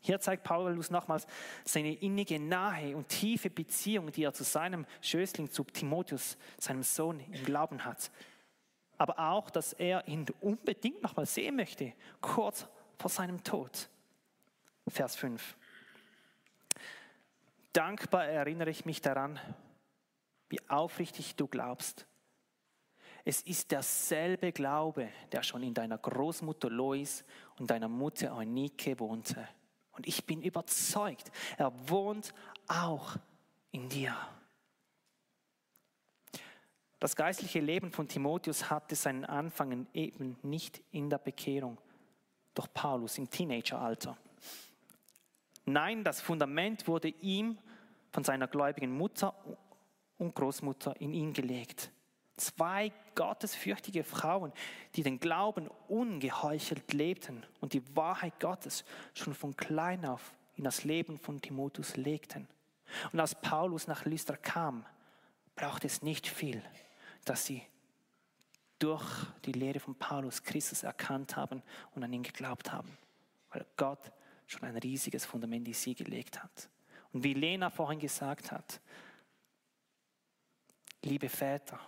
Hier 0.00 0.18
zeigt 0.18 0.44
Paulus 0.44 0.90
nochmals 0.90 1.26
seine 1.64 1.94
innige, 1.94 2.40
nahe 2.40 2.96
und 2.96 3.08
tiefe 3.08 3.50
Beziehung, 3.50 4.10
die 4.10 4.24
er 4.24 4.32
zu 4.32 4.44
seinem 4.44 4.86
Schößling, 5.02 5.50
zu 5.50 5.62
Timotheus, 5.64 6.38
seinem 6.58 6.82
Sohn 6.82 7.20
im 7.20 7.44
Glauben 7.44 7.84
hat. 7.84 8.10
Aber 8.96 9.18
auch, 9.18 9.50
dass 9.50 9.74
er 9.74 10.08
ihn 10.08 10.26
unbedingt 10.40 11.02
nochmal 11.02 11.26
sehen 11.26 11.56
möchte, 11.56 11.92
kurz 12.20 12.66
vor 12.98 13.10
seinem 13.10 13.44
Tod. 13.44 13.88
Vers 14.88 15.16
5. 15.16 15.56
Dankbar 17.72 18.26
erinnere 18.26 18.70
ich 18.70 18.84
mich 18.84 19.00
daran, 19.00 19.38
wie 20.48 20.60
aufrichtig 20.68 21.36
du 21.36 21.46
glaubst. 21.46 22.06
Es 23.24 23.42
ist 23.42 23.70
derselbe 23.70 24.50
Glaube, 24.50 25.08
der 25.30 25.42
schon 25.42 25.62
in 25.62 25.74
deiner 25.74 25.98
Großmutter 25.98 26.70
Lois 26.70 27.24
und 27.58 27.70
deiner 27.70 27.88
Mutter 27.88 28.34
Eunike 28.34 28.98
wohnte. 28.98 29.46
Und 29.92 30.06
ich 30.06 30.24
bin 30.24 30.42
überzeugt, 30.42 31.30
er 31.56 31.72
wohnt 31.88 32.32
auch 32.68 33.16
in 33.72 33.88
dir. 33.88 34.16
Das 36.98 37.16
geistliche 37.16 37.60
Leben 37.60 37.90
von 37.92 38.08
Timotheus 38.08 38.70
hatte 38.70 38.94
seinen 38.94 39.24
Anfang 39.24 39.86
eben 39.94 40.36
nicht 40.42 40.82
in 40.92 41.08
der 41.08 41.18
Bekehrung 41.18 41.78
durch 42.54 42.72
Paulus 42.74 43.16
im 43.16 43.30
Teenageralter. 43.30 44.18
Nein, 45.64 46.04
das 46.04 46.20
Fundament 46.20 46.86
wurde 46.86 47.08
ihm 47.08 47.58
von 48.12 48.24
seiner 48.24 48.48
gläubigen 48.48 48.96
Mutter 48.96 49.34
und 50.18 50.34
Großmutter 50.34 51.00
in 51.00 51.14
ihn 51.14 51.32
gelegt. 51.32 51.90
Zwei 52.40 52.90
gottesfürchtige 53.16 54.02
Frauen, 54.02 54.52
die 54.96 55.02
den 55.02 55.20
Glauben 55.20 55.68
ungeheuchelt 55.88 56.90
lebten 56.94 57.44
und 57.60 57.74
die 57.74 57.82
Wahrheit 57.94 58.40
Gottes 58.40 58.84
schon 59.12 59.34
von 59.34 59.54
klein 59.56 60.06
auf 60.06 60.34
in 60.56 60.64
das 60.64 60.84
Leben 60.84 61.18
von 61.18 61.40
Timotheus 61.42 61.96
legten. 61.96 62.48
Und 63.12 63.20
als 63.20 63.34
Paulus 63.34 63.86
nach 63.86 64.06
Lystra 64.06 64.36
kam, 64.36 64.86
brauchte 65.54 65.86
es 65.86 66.00
nicht 66.00 66.26
viel, 66.26 66.62
dass 67.26 67.44
sie 67.44 67.62
durch 68.78 69.04
die 69.44 69.52
Lehre 69.52 69.78
von 69.78 69.94
Paulus 69.94 70.42
Christus 70.42 70.82
erkannt 70.82 71.36
haben 71.36 71.62
und 71.94 72.02
an 72.02 72.12
ihn 72.12 72.22
geglaubt 72.22 72.72
haben, 72.72 72.96
weil 73.50 73.66
Gott 73.76 74.10
schon 74.46 74.64
ein 74.64 74.78
riesiges 74.78 75.26
Fundament 75.26 75.68
in 75.68 75.74
sie 75.74 75.94
gelegt 75.94 76.42
hat. 76.42 76.70
Und 77.12 77.22
wie 77.22 77.34
Lena 77.34 77.68
vorhin 77.68 77.98
gesagt 77.98 78.50
hat, 78.50 78.80
liebe 81.02 81.28
Väter, 81.28 81.78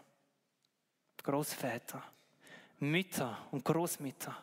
Großväter, 1.23 2.02
Mütter 2.81 3.38
und 3.50 3.64
Großmütter, 3.64 4.37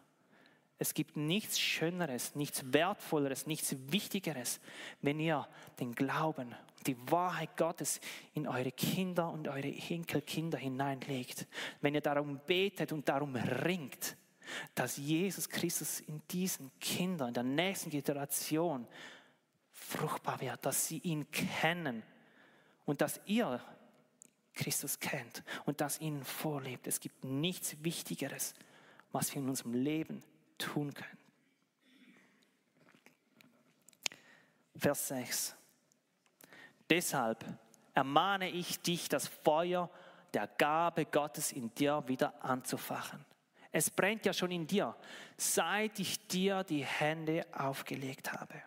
es 0.82 0.94
gibt 0.94 1.18
nichts 1.18 1.60
Schöneres, 1.60 2.36
nichts 2.36 2.64
Wertvolleres, 2.72 3.46
nichts 3.46 3.76
Wichtigeres, 3.92 4.62
wenn 5.02 5.20
ihr 5.20 5.46
den 5.78 5.94
Glauben 5.94 6.56
und 6.78 6.88
die 6.88 7.12
Wahrheit 7.12 7.58
Gottes 7.58 8.00
in 8.34 8.48
eure 8.48 8.72
Kinder 8.72 9.30
und 9.30 9.50
eure 9.50 9.68
Enkelkinder 9.68 10.58
hineinlegt. 10.58 11.48
Wenn 11.82 11.96
ihr 11.96 12.02
darum 12.02 12.40
betet 12.48 12.94
und 12.94 13.10
darum 13.10 13.36
ringt, 13.36 14.16
dass 14.74 14.96
Jesus 14.96 15.50
Christus 15.50 16.00
in 16.00 16.22
diesen 16.32 16.72
Kindern, 16.80 17.28
in 17.28 17.34
der 17.34 17.44
nächsten 17.44 17.90
Generation 17.90 18.88
fruchtbar 19.74 20.40
wird, 20.40 20.66
dass 20.66 20.88
sie 20.88 21.00
ihn 21.00 21.30
kennen 21.30 22.04
und 22.86 23.02
dass 23.02 23.20
ihr 23.26 23.62
Christus 24.60 25.00
kennt 25.00 25.42
und 25.66 25.80
das 25.80 26.02
ihnen 26.02 26.26
vorlebt. 26.26 26.86
Es 26.86 27.00
gibt 27.00 27.24
nichts 27.24 27.82
Wichtigeres, 27.82 28.54
was 29.14 29.34
wir 29.34 29.42
in 29.42 29.48
unserem 29.48 29.74
Leben 29.74 30.22
tun 30.58 30.94
können. 30.94 31.18
Vers 34.76 35.08
6. 35.08 35.56
Deshalb 36.90 37.46
ermahne 37.94 38.50
ich 38.50 38.82
dich, 38.82 39.08
das 39.08 39.28
Feuer 39.28 39.90
der 40.34 40.48
Gabe 40.48 41.06
Gottes 41.06 41.54
in 41.54 41.74
dir 41.74 42.04
wieder 42.08 42.44
anzufachen. 42.44 43.26
Es 43.72 43.90
brennt 43.90 44.26
ja 44.26 44.34
schon 44.34 44.52
in 44.52 44.68
dir, 44.68 44.94
seit 45.38 46.00
ich 46.00 46.28
dir 46.28 46.66
die 46.66 46.84
Hände 46.84 47.46
aufgelegt 47.54 48.34
habe. 48.34 48.62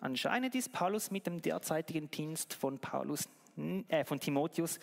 Anscheinend 0.00 0.54
ist 0.54 0.72
Paulus 0.72 1.10
mit 1.10 1.26
dem 1.26 1.42
derzeitigen 1.42 2.10
Dienst 2.10 2.54
von, 2.54 2.78
Paulus, 2.78 3.28
äh, 3.88 4.04
von 4.04 4.20
Timotheus 4.20 4.78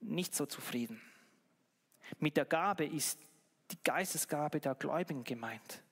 nicht 0.00 0.34
so 0.34 0.46
zufrieden. 0.46 1.00
Mit 2.18 2.36
der 2.36 2.44
Gabe 2.44 2.84
ist 2.84 3.18
die 3.70 3.78
Geistesgabe 3.82 4.60
der 4.60 4.74
Gläubigen 4.74 5.24
gemeint. 5.24 5.82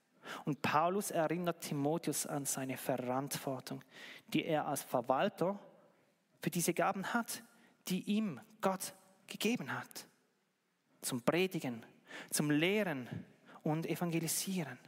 Und 0.44 0.62
Paulus 0.62 1.10
erinnert 1.10 1.62
Timotheus 1.62 2.26
an 2.26 2.44
seine 2.44 2.76
Verantwortung, 2.76 3.82
die 4.28 4.44
er 4.44 4.66
als 4.66 4.82
Verwalter 4.82 5.58
für 6.40 6.50
diese 6.50 6.74
Gaben 6.74 7.12
hat, 7.14 7.42
die 7.88 8.02
ihm 8.02 8.40
Gott 8.60 8.94
gegeben 9.26 9.72
hat 9.72 10.06
zum 11.02 11.20
Predigen, 11.22 11.84
zum 12.30 12.50
Lehren 12.50 13.08
und 13.62 13.86
Evangelisieren. 13.86 14.78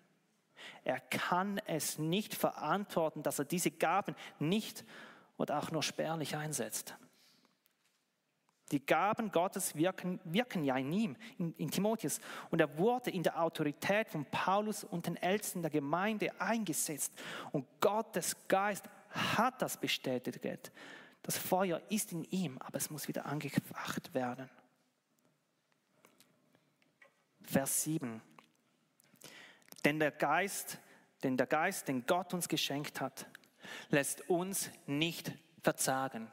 Er 0.85 1.01
kann 1.01 1.59
es 1.67 1.99
nicht 1.99 2.35
verantworten, 2.35 3.23
dass 3.23 3.39
er 3.39 3.45
diese 3.45 3.71
Gaben 3.71 4.15
nicht 4.39 4.85
oder 5.37 5.59
auch 5.59 5.71
nur 5.71 5.83
spärlich 5.83 6.37
einsetzt. 6.37 6.95
Die 8.71 8.85
Gaben 8.85 9.31
Gottes 9.31 9.77
wirken, 9.77 10.21
wirken 10.25 10.65
ja 10.65 10.77
in 10.77 10.93
ihm, 10.93 11.17
in, 11.39 11.55
in 11.55 11.71
Timotheus. 11.71 12.19
Und 12.51 12.61
er 12.61 12.79
wurde 12.79 13.11
in 13.11 13.23
der 13.23 13.41
Autorität 13.41 14.09
von 14.09 14.25
Paulus 14.25 14.85
und 14.85 15.07
den 15.07 15.17
Ältesten 15.17 15.63
der 15.63 15.71
Gemeinde 15.71 16.33
eingesetzt. 16.41 17.13
Und 17.53 17.67
Gottes 17.81 18.37
Geist 18.49 18.89
hat 19.11 19.61
das 19.61 19.77
bestätigt. 19.77 20.73
Das 21.23 21.39
Feuer 21.39 21.81
ist 21.89 22.13
in 22.13 22.25
ihm, 22.25 22.59
aber 22.59 22.79
es 22.79 22.91
muss 22.91 23.07
wieder 23.07 23.27
angefacht 23.27 24.13
werden. 24.15 24.49
Vers 27.43 27.85
7. 27.85 28.21
Denn 29.85 29.99
der 29.99 30.11
Geist, 30.11 30.79
denn 31.23 31.37
der 31.37 31.47
Geist, 31.47 31.89
den 31.89 32.07
Gott 32.07 32.35
uns 32.35 32.49
geschenkt 32.49 33.01
hat, 33.01 33.27
lässt 33.91 34.29
uns 34.29 34.71
nicht 34.87 35.33
verzagen. 35.63 36.29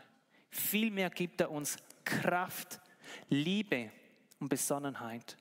Vielmehr 0.49 1.09
gibt 1.09 1.41
er 1.41 1.51
uns 1.51 1.77
Kraft, 2.03 2.79
Liebe 3.29 3.91
und 4.39 4.49
Besonnenheit. 4.49 5.37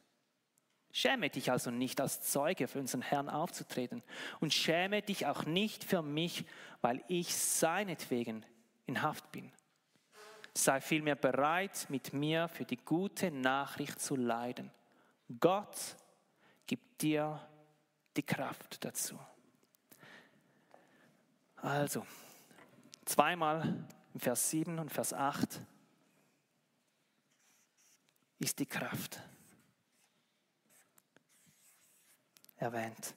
Schäme 0.93 1.31
dich 1.31 1.53
also 1.53 1.71
nicht 1.71 2.01
als 2.01 2.21
Zeuge 2.21 2.67
für 2.67 2.81
unseren 2.81 3.03
Herrn 3.03 3.29
aufzutreten 3.29 4.03
und 4.41 4.53
schäme 4.53 5.03
dich 5.03 5.27
auch 5.27 5.45
nicht 5.45 5.85
für 5.85 6.03
mich, 6.03 6.45
weil 6.81 7.05
ich 7.07 7.37
seinetwegen 7.37 8.45
in 8.87 9.03
Haft 9.03 9.31
bin. 9.31 9.53
Sei 10.53 10.81
vielmehr 10.81 11.15
bereit, 11.15 11.87
mit 11.91 12.13
mir 12.13 12.49
für 12.49 12.65
die 12.65 12.77
gute 12.77 13.31
Nachricht 13.31 14.01
zu 14.01 14.17
leiden. 14.17 14.73
Gott 15.39 15.77
gibt 16.67 17.03
dir 17.03 17.41
die 18.17 18.23
Kraft 18.23 18.85
dazu. 18.85 19.19
Also, 21.57 22.07
zweimal 23.05 23.85
im 24.15 24.21
Vers 24.21 24.51
7 24.51 24.79
und 24.79 24.91
Vers 24.91 25.13
8 25.13 25.61
ist 28.39 28.59
die 28.59 28.67
Kraft 28.67 29.23
erwähnt. 32.57 33.15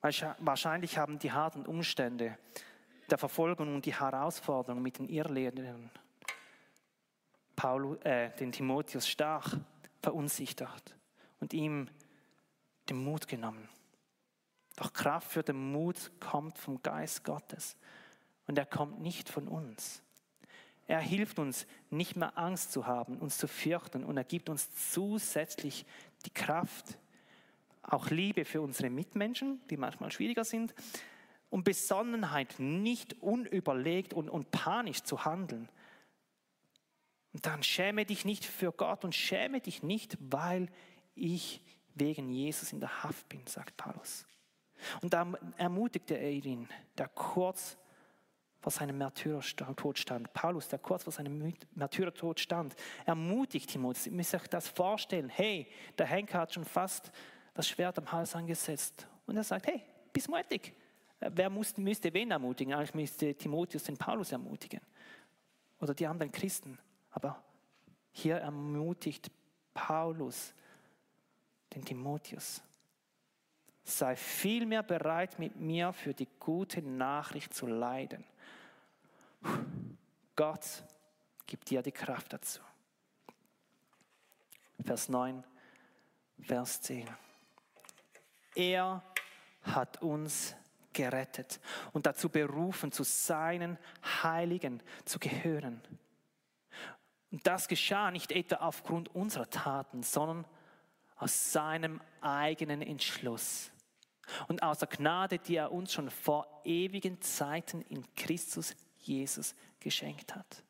Wahrscheinlich 0.00 0.96
haben 0.96 1.18
die 1.18 1.30
harten 1.30 1.66
Umstände 1.66 2.38
der 3.10 3.18
Verfolgung 3.18 3.74
und 3.74 3.84
die 3.84 3.94
Herausforderungen 3.94 4.82
mit 4.82 4.98
den 4.98 5.08
Irrlehrern 5.08 5.90
Paulus, 7.60 7.98
äh, 8.04 8.30
den 8.36 8.52
Timotheus 8.52 9.06
stark 9.06 9.58
verunsichert 10.00 10.96
und 11.40 11.52
ihm 11.52 11.88
den 12.88 13.04
Mut 13.04 13.28
genommen. 13.28 13.68
Doch 14.76 14.94
Kraft 14.94 15.30
für 15.30 15.42
den 15.42 15.70
Mut 15.70 16.10
kommt 16.20 16.56
vom 16.56 16.82
Geist 16.82 17.22
Gottes 17.22 17.76
und 18.46 18.56
er 18.56 18.64
kommt 18.64 19.02
nicht 19.02 19.28
von 19.28 19.46
uns. 19.46 20.02
Er 20.86 21.00
hilft 21.00 21.38
uns, 21.38 21.66
nicht 21.90 22.16
mehr 22.16 22.38
Angst 22.38 22.72
zu 22.72 22.86
haben, 22.86 23.18
uns 23.18 23.36
zu 23.36 23.46
fürchten 23.46 24.04
und 24.04 24.16
er 24.16 24.24
gibt 24.24 24.48
uns 24.48 24.70
zusätzlich 24.92 25.84
die 26.24 26.30
Kraft, 26.30 26.96
auch 27.82 28.08
Liebe 28.08 28.46
für 28.46 28.62
unsere 28.62 28.88
Mitmenschen, 28.88 29.60
die 29.68 29.76
manchmal 29.76 30.10
schwieriger 30.10 30.44
sind, 30.44 30.74
und 31.50 31.64
Besonnenheit, 31.64 32.54
nicht 32.58 33.20
unüberlegt 33.20 34.14
und, 34.14 34.30
und 34.30 34.50
panisch 34.50 35.02
zu 35.02 35.26
handeln. 35.26 35.68
Und 37.32 37.46
dann 37.46 37.62
schäme 37.62 38.04
dich 38.04 38.24
nicht 38.24 38.44
für 38.44 38.72
Gott 38.72 39.04
und 39.04 39.14
schäme 39.14 39.60
dich 39.60 39.82
nicht, 39.82 40.16
weil 40.20 40.68
ich 41.14 41.62
wegen 41.94 42.30
Jesus 42.30 42.72
in 42.72 42.80
der 42.80 43.02
Haft 43.04 43.28
bin, 43.28 43.46
sagt 43.46 43.76
Paulus. 43.76 44.26
Und 45.02 45.12
da 45.12 45.30
ermutigte 45.56 46.14
er 46.14 46.30
ihn, 46.30 46.68
der 46.96 47.08
kurz 47.08 47.76
vor 48.60 48.72
seinem 48.72 48.98
Märtyrertod 48.98 49.98
stand. 49.98 50.32
Paulus, 50.32 50.68
der 50.68 50.78
kurz 50.78 51.04
vor 51.04 51.12
seinem 51.12 51.54
Märtyrertod 51.74 52.40
stand, 52.40 52.74
ermutigt 53.06 53.70
Timotheus. 53.70 54.06
Ihr 54.06 54.12
müsst 54.12 54.34
euch 54.34 54.46
das 54.48 54.68
vorstellen. 54.68 55.28
Hey, 55.28 55.66
der 55.96 56.06
Henker 56.06 56.40
hat 56.40 56.54
schon 56.54 56.64
fast 56.64 57.10
das 57.54 57.68
Schwert 57.68 57.98
am 57.98 58.10
Hals 58.12 58.34
angesetzt. 58.34 59.06
Und 59.26 59.36
er 59.36 59.44
sagt, 59.44 59.66
hey, 59.66 59.82
bist 60.12 60.28
mutig. 60.28 60.74
Wer 61.20 61.50
muss, 61.50 61.76
müsste 61.76 62.12
wen 62.12 62.30
ermutigen? 62.30 62.74
Eigentlich 62.74 62.94
müsste 62.94 63.34
Timotheus 63.34 63.84
den 63.84 63.96
Paulus 63.96 64.32
ermutigen. 64.32 64.80
Oder 65.80 65.94
die 65.94 66.06
anderen 66.06 66.32
Christen. 66.32 66.78
Aber 67.10 67.42
hier 68.12 68.36
ermutigt 68.36 69.30
Paulus 69.74 70.54
den 71.74 71.84
Timotheus. 71.84 72.62
Sei 73.84 74.14
vielmehr 74.16 74.82
bereit, 74.82 75.38
mit 75.38 75.56
mir 75.56 75.92
für 75.92 76.14
die 76.14 76.28
gute 76.38 76.82
Nachricht 76.82 77.54
zu 77.54 77.66
leiden. 77.66 78.24
Gott 80.36 80.84
gibt 81.46 81.70
dir 81.70 81.82
die 81.82 81.92
Kraft 81.92 82.32
dazu. 82.32 82.60
Vers 84.84 85.08
9, 85.08 85.44
Vers 86.40 86.80
10. 86.82 87.08
Er 88.54 89.02
hat 89.62 90.02
uns 90.02 90.54
gerettet 90.92 91.60
und 91.92 92.06
dazu 92.06 92.28
berufen, 92.28 92.92
zu 92.92 93.04
seinen 93.04 93.78
Heiligen 94.22 94.82
zu 95.04 95.18
gehören. 95.18 95.80
Und 97.30 97.46
das 97.46 97.68
geschah 97.68 98.10
nicht 98.10 98.32
etwa 98.32 98.56
aufgrund 98.56 99.14
unserer 99.14 99.48
Taten, 99.48 100.02
sondern 100.02 100.44
aus 101.16 101.52
seinem 101.52 102.00
eigenen 102.20 102.82
Entschluss 102.82 103.70
und 104.48 104.62
aus 104.62 104.78
der 104.78 104.88
Gnade, 104.88 105.38
die 105.38 105.56
er 105.56 105.72
uns 105.72 105.92
schon 105.92 106.10
vor 106.10 106.62
ewigen 106.64 107.20
Zeiten 107.20 107.82
in 107.82 108.04
Christus 108.14 108.74
Jesus 108.98 109.54
geschenkt 109.80 110.34
hat. 110.34 110.64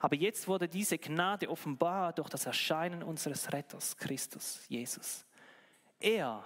Aber 0.00 0.16
jetzt 0.16 0.48
wurde 0.48 0.68
diese 0.68 0.98
Gnade 0.98 1.50
offenbar 1.50 2.12
durch 2.12 2.28
das 2.28 2.46
Erscheinen 2.46 3.02
unseres 3.02 3.52
Retters, 3.52 3.96
Christus, 3.96 4.60
Jesus. 4.68 5.26
Er 6.00 6.44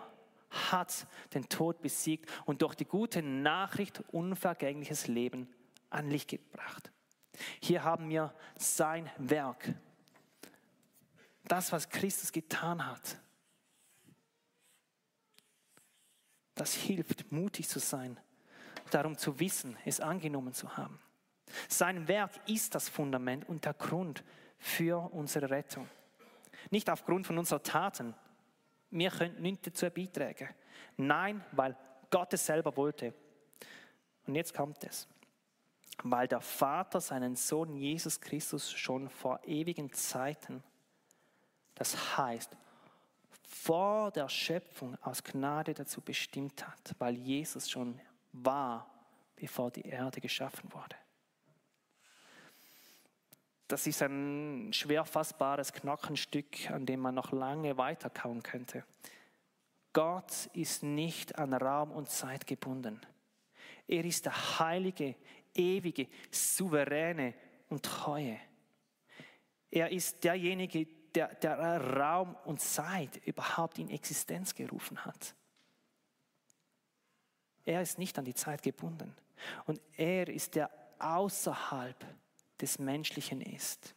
hat 0.51 1.07
den 1.35 1.49
Tod 1.49 1.83
besiegt 1.83 2.31
und 2.47 2.63
durch 2.63 2.75
die 2.75 2.87
gute 2.87 3.23
Nachricht 3.23 4.03
unvergängliches 4.13 5.09
Leben 5.09 5.49
an 5.91 6.11
Licht 6.11 6.31
gebracht. 6.31 6.91
Hier 7.61 7.85
haben 7.85 8.09
wir 8.09 8.35
sein 8.57 9.11
Werk, 9.19 9.75
das, 11.45 11.73
was 11.73 11.89
Christus 11.89 12.33
getan 12.33 12.87
hat. 12.87 13.19
Das 16.55 16.75
hilft, 16.75 17.31
mutig 17.31 17.69
zu 17.69 17.79
sein, 17.79 18.19
darum 18.91 19.17
zu 19.17 19.39
wissen, 19.39 19.77
es 19.85 20.01
angenommen 20.01 20.53
zu 20.53 20.77
haben. 20.77 20.99
Sein 21.69 22.09
Werk 22.09 22.33
ist 22.47 22.75
das 22.75 22.89
Fundament 22.89 23.49
und 23.49 23.65
der 23.65 23.75
Grund 23.75 24.25
für 24.59 24.99
unsere 25.13 25.49
Rettung. 25.49 25.89
Nicht 26.71 26.91
aufgrund 26.91 27.27
von 27.27 27.39
unseren 27.39 27.63
Taten. 27.63 28.15
Wir 28.91 29.11
können 29.11 29.41
nichts 29.41 29.63
dazu 29.63 29.89
beitragen. 29.89 30.49
Nein, 30.97 31.45
weil 31.53 31.77
Gott 32.11 32.35
es 32.35 32.45
selber 32.45 32.77
wollte. 32.77 33.15
Und 34.27 34.35
jetzt 34.35 34.53
kommt 34.53 34.85
es 34.85 35.09
weil 36.03 36.29
der 36.29 36.41
Vater 36.41 37.01
seinen 37.01 37.37
Sohn 37.37 37.77
Jesus 37.77 38.21
Christus 38.21 38.71
schon 38.71 39.09
vor 39.09 39.41
ewigen 39.45 39.93
Zeiten, 39.93 40.63
das 41.75 42.17
heißt 42.17 42.57
vor 43.43 44.11
der 44.11 44.29
Schöpfung 44.29 44.97
aus 45.03 45.25
Gnade 45.25 45.75
dazu 45.75 46.01
bestimmt 46.01 46.67
hat, 46.67 46.95
weil 46.99 47.15
Jesus 47.17 47.69
schon 47.69 48.01
war, 48.33 48.89
bevor 49.37 49.71
die 49.71 49.83
Erde 49.83 50.21
geschaffen 50.21 50.73
wurde. 50.73 50.97
Das 53.67 53.87
ist 53.87 54.01
ein 54.03 54.73
schwer 54.73 55.05
fassbares 55.05 55.73
Knochenstück, 55.73 56.71
an 56.71 56.87
dem 56.87 57.01
man 57.01 57.15
noch 57.15 57.33
lange 57.33 57.77
weiterkauen 57.77 58.43
könnte. 58.43 58.85
Gott 59.93 60.47
ist 60.55 60.83
nicht 60.83 61.39
an 61.39 61.53
Raum 61.53 61.91
und 61.91 62.09
Zeit 62.09 62.47
gebunden. 62.47 63.01
Er 63.87 64.05
ist 64.05 64.27
der 64.27 64.59
heilige, 64.59 65.15
ewige, 65.59 66.09
souveräne 66.31 67.35
und 67.69 67.83
treue. 67.85 68.39
Er 69.71 69.91
ist 69.91 70.25
derjenige, 70.25 70.87
der, 71.15 71.35
der 71.35 71.97
Raum 71.97 72.37
und 72.45 72.61
Zeit 72.61 73.17
überhaupt 73.27 73.79
in 73.79 73.91
Existenz 73.91 74.55
gerufen 74.55 75.05
hat. 75.05 75.35
Er 77.65 77.83
ist 77.83 77.99
nicht 77.99 78.19
an 78.19 78.25
die 78.25 78.35
Zeit 78.35 78.63
gebunden. 78.63 79.15
Und 79.67 79.81
er 79.97 80.29
ist 80.29 80.55
der 80.55 80.71
außerhalb 80.99 82.05
des 82.61 82.79
Menschlichen 82.79 83.41
ist. 83.41 83.95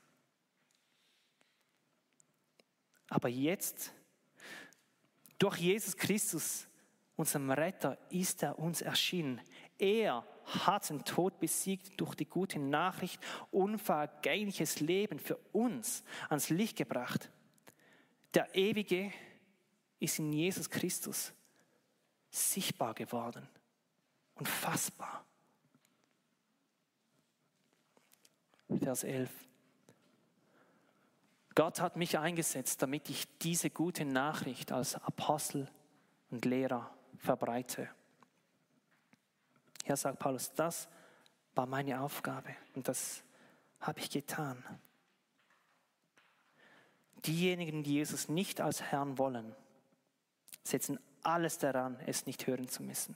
Aber 3.08 3.28
jetzt, 3.28 3.94
durch 5.38 5.58
Jesus 5.58 5.98
Christus, 5.98 6.68
unserem 7.22 7.52
Retter, 7.52 7.98
ist 8.10 8.44
er 8.44 8.60
uns 8.60 8.82
erschienen. 8.82 9.40
Er 9.78 10.26
hat 10.46 10.90
den 10.90 11.06
Tod 11.06 11.40
besiegt 11.40 12.00
durch 12.02 12.16
die 12.16 12.26
gute 12.26 12.60
Nachricht, 12.60 13.22
unvergängliches 13.52 14.80
Leben 14.80 15.20
für 15.20 15.38
uns 15.54 16.04
ans 16.30 16.50
Licht 16.50 16.78
gebracht. 16.78 17.30
Der 18.34 18.54
Ewige 18.56 19.14
ist 20.00 20.20
in 20.20 20.34
Jesus 20.34 20.70
Christus 20.70 21.32
sichtbar 22.30 22.94
geworden 22.94 23.48
und 24.36 24.48
fassbar. 24.48 25.24
Vers 28.80 29.04
11. 29.04 29.30
Gott 31.54 31.82
hat 31.82 31.98
mich 31.98 32.18
eingesetzt, 32.18 32.82
damit 32.82 33.10
ich 33.10 33.28
diese 33.40 33.70
gute 33.70 34.06
Nachricht 34.06 34.72
als 34.72 34.96
Apostel 34.96 35.70
und 36.30 36.46
Lehrer 36.46 36.90
verbreite. 37.22 37.90
Hier 39.86 39.96
sagt 39.96 40.20
Paulus, 40.20 40.52
das 40.54 40.90
war 41.56 41.66
meine 41.66 42.02
Aufgabe 42.02 42.56
und 42.76 42.88
das 42.88 43.24
habe 43.80 44.00
ich 44.00 44.10
getan. 44.10 44.64
Diejenigen, 47.26 47.84
die 47.84 47.94
Jesus 47.94 48.30
nicht 48.30 48.62
als 48.62 48.82
Herrn 48.82 49.18
wollen, 49.18 49.56
setzen 50.64 51.00
alles 51.24 51.60
daran, 51.60 52.00
es 52.06 52.26
nicht 52.26 52.48
hören 52.48 52.68
zu 52.68 52.84
müssen. 52.84 53.16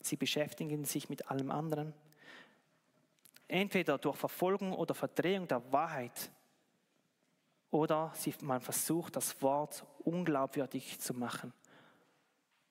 Sie 0.00 0.16
beschäftigen 0.16 0.84
sich 0.84 1.08
mit 1.08 1.28
allem 1.28 1.50
anderen, 1.50 1.92
entweder 3.48 3.98
durch 3.98 4.16
Verfolgung 4.16 4.72
oder 4.72 4.94
Verdrehung 4.94 5.48
der 5.48 5.72
Wahrheit 5.72 6.30
oder 7.70 8.12
man 8.42 8.60
versucht, 8.60 9.16
das 9.16 9.42
Wort 9.42 9.84
unglaubwürdig 10.04 11.00
zu 11.00 11.14
machen. 11.14 11.52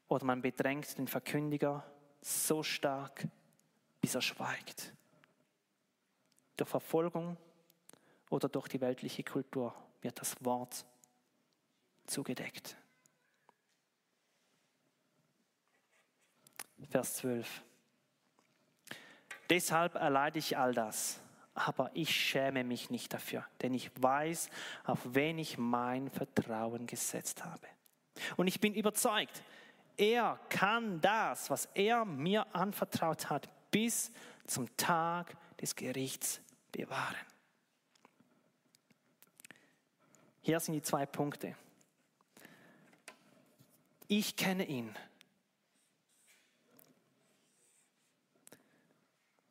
Oder 0.08 0.26
man 0.26 0.42
bedrängt 0.42 0.98
den 0.98 1.08
Verkündiger 1.08 1.86
so 2.22 2.64
stark, 2.64 3.28
bis 4.02 4.16
er 4.16 4.22
schweigt. 4.22 4.94
Durch 6.58 6.70
Verfolgung 6.70 7.38
oder 8.30 8.50
durch 8.50 8.68
die 8.68 8.82
weltliche 8.82 9.24
Kultur 9.24 9.74
wird 10.02 10.20
das 10.20 10.36
Wort 10.44 10.86
zugedeckt. 12.06 12.78
Vers 16.90 17.16
12. 17.18 17.64
Deshalb 19.50 19.96
erleide 19.96 20.40
ich 20.40 20.58
all 20.58 20.74
das, 20.74 21.20
aber 21.54 21.92
ich 21.94 22.10
schäme 22.10 22.64
mich 22.64 22.90
nicht 22.90 23.14
dafür, 23.14 23.46
denn 23.62 23.74
ich 23.74 23.92
weiß, 24.02 24.50
auf 24.84 25.00
wen 25.04 25.38
ich 25.38 25.58
mein 25.58 26.10
Vertrauen 26.10 26.88
gesetzt 26.88 27.44
habe. 27.44 27.68
Und 28.38 28.48
ich 28.48 28.60
bin 28.60 28.74
überzeugt, 28.74 29.44
er 29.98 30.40
kann 30.50 31.02
das, 31.02 31.50
was 31.50 31.66
er 31.74 32.06
mir 32.06 32.46
anvertraut 32.56 33.30
hat, 33.30 33.50
bis 33.72 34.12
zum 34.46 34.76
Tag 34.78 35.36
des 35.60 35.76
Gerichts 35.76 36.42
bewahren. 36.72 37.16
Hier 40.42 40.60
sind 40.60 40.76
die 40.76 40.82
zwei 40.82 41.06
Punkte. 41.06 41.56
Ich 44.08 44.36
kenne 44.36 44.66
ihn. 44.66 44.96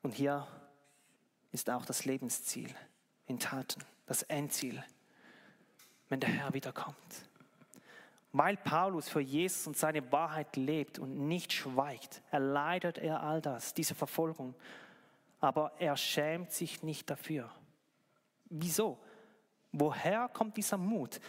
Und 0.03 0.13
hier 0.13 0.47
ist 1.51 1.69
auch 1.71 1.85
das 1.85 2.05
Lebensziel 2.05 2.73
enthalten, 3.27 3.83
das 4.07 4.23
Endziel, 4.23 4.85
wenn 6.09 6.21
der 6.21 6.29
Herr 6.29 6.53
wiederkommt. 6.55 6.97
Weil 8.37 8.57
Paulus 8.57 9.09
für 9.09 9.21
Jesus 9.21 9.69
und 9.69 9.77
seine 9.77 10.11
Wahrheit 10.11 10.57
lebt 10.57 10.99
und 10.99 11.29
nicht 11.29 11.53
schweigt, 11.53 12.21
erleidet 12.33 12.99
er 12.99 13.23
all 13.23 13.41
das, 13.41 13.75
diese 13.75 13.95
Verfolgung. 13.95 14.57
Aber 15.39 15.71
er 15.79 15.97
schämt 15.97 16.51
sich 16.51 16.83
nicht 16.83 17.09
dafür. 17.09 17.49
Wieso? 18.47 18.99
Woher 19.71 20.29
kommt 20.29 20.57
dieser 20.57 20.79
Mut, 20.79 21.21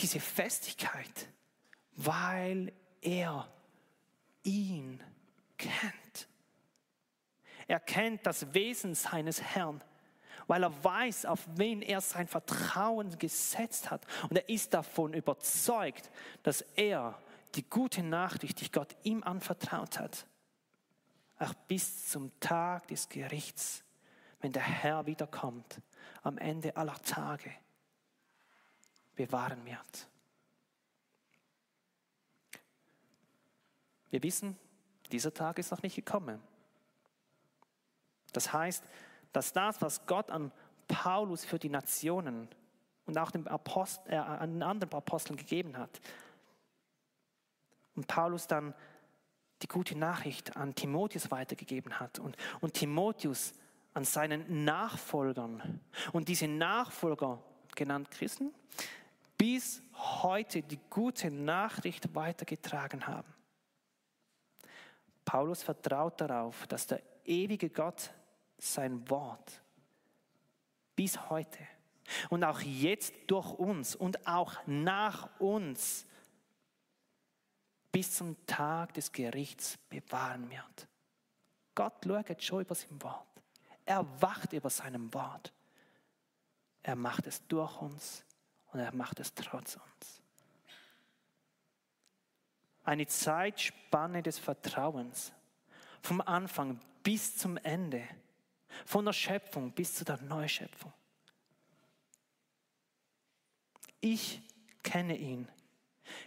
diese 0.00 0.18
Festigkeit? 0.18 1.28
Weil 1.94 2.72
er 3.02 3.48
ihn 4.42 5.00
kennt. 5.58 6.28
Er 7.68 7.78
kennt 7.78 8.26
das 8.26 8.52
Wesen 8.52 8.96
seines 8.96 9.40
Herrn 9.40 9.80
weil 10.48 10.64
er 10.64 10.84
weiß, 10.84 11.26
auf 11.26 11.46
wen 11.54 11.82
er 11.82 12.00
sein 12.00 12.26
Vertrauen 12.26 13.16
gesetzt 13.18 13.90
hat. 13.90 14.04
Und 14.28 14.36
er 14.36 14.48
ist 14.48 14.74
davon 14.74 15.14
überzeugt, 15.14 16.10
dass 16.42 16.62
er 16.74 17.16
die 17.54 17.68
gute 17.68 18.02
Nachricht, 18.02 18.60
die 18.60 18.72
Gott 18.72 18.96
ihm 19.04 19.22
anvertraut 19.22 20.00
hat, 20.00 20.26
auch 21.38 21.54
bis 21.68 22.08
zum 22.08 22.32
Tag 22.40 22.88
des 22.88 23.08
Gerichts, 23.08 23.84
wenn 24.40 24.52
der 24.52 24.62
Herr 24.62 25.06
wiederkommt, 25.06 25.80
am 26.22 26.38
Ende 26.38 26.76
aller 26.76 27.00
Tage, 27.02 27.52
bewahren 29.14 29.64
wird. 29.64 30.08
Wir 34.10 34.22
wissen, 34.22 34.56
dieser 35.12 35.34
Tag 35.34 35.58
ist 35.58 35.70
noch 35.70 35.82
nicht 35.82 35.96
gekommen. 35.96 36.40
Das 38.32 38.52
heißt, 38.52 38.82
dass 39.32 39.52
das, 39.52 39.80
was 39.80 40.06
Gott 40.06 40.30
an 40.30 40.52
Paulus 40.86 41.44
für 41.44 41.58
die 41.58 41.68
Nationen 41.68 42.48
und 43.06 43.18
auch 43.18 43.30
den 43.30 43.46
Apostel, 43.46 44.12
äh, 44.12 44.16
an 44.16 44.62
anderen 44.62 44.92
Aposteln 44.92 45.36
gegeben 45.36 45.76
hat, 45.76 46.00
und 47.94 48.06
Paulus 48.06 48.46
dann 48.46 48.74
die 49.60 49.66
gute 49.66 49.98
Nachricht 49.98 50.56
an 50.56 50.72
Timotheus 50.74 51.32
weitergegeben 51.32 51.98
hat 51.98 52.20
und, 52.20 52.36
und 52.60 52.74
Timotheus 52.74 53.54
an 53.92 54.04
seinen 54.04 54.64
Nachfolgern 54.64 55.80
und 56.12 56.28
diese 56.28 56.46
Nachfolger, 56.46 57.42
genannt 57.74 58.10
Christen, 58.12 58.54
bis 59.36 59.82
heute 59.94 60.62
die 60.62 60.78
gute 60.90 61.30
Nachricht 61.30 62.14
weitergetragen 62.14 63.06
haben. 63.08 63.32
Paulus 65.24 65.62
vertraut 65.62 66.20
darauf, 66.20 66.66
dass 66.68 66.86
der 66.86 67.02
ewige 67.24 67.68
Gott 67.68 68.10
sein 68.58 69.08
Wort 69.08 69.62
bis 70.96 71.30
heute 71.30 71.58
und 72.28 72.44
auch 72.44 72.60
jetzt 72.60 73.14
durch 73.26 73.52
uns 73.52 73.94
und 73.94 74.26
auch 74.26 74.54
nach 74.66 75.28
uns 75.38 76.06
bis 77.92 78.16
zum 78.16 78.36
Tag 78.46 78.94
des 78.94 79.12
Gerichts 79.12 79.78
bewahren 79.88 80.50
wird. 80.50 80.88
Gott 81.74 82.04
schaut 82.04 82.42
schon 82.42 82.60
über 82.62 82.74
sein 82.74 83.02
Wort. 83.02 83.26
Er 83.84 84.04
wacht 84.20 84.52
über 84.52 84.68
seinem 84.68 85.12
Wort. 85.14 85.52
Er 86.82 86.96
macht 86.96 87.26
es 87.26 87.46
durch 87.46 87.80
uns 87.80 88.24
und 88.72 88.80
er 88.80 88.94
macht 88.94 89.20
es 89.20 89.32
trotz 89.34 89.76
uns. 89.76 90.22
Eine 92.84 93.06
Zeitspanne 93.06 94.22
des 94.22 94.38
Vertrauens 94.38 95.32
vom 96.02 96.20
Anfang 96.20 96.80
bis 97.02 97.36
zum 97.36 97.56
Ende 97.58 98.02
von 98.84 99.04
der 99.04 99.12
Schöpfung 99.12 99.72
bis 99.72 99.94
zu 99.94 100.04
der 100.04 100.20
Neuschöpfung. 100.22 100.92
Ich 104.00 104.40
kenne 104.82 105.16
ihn. 105.16 105.48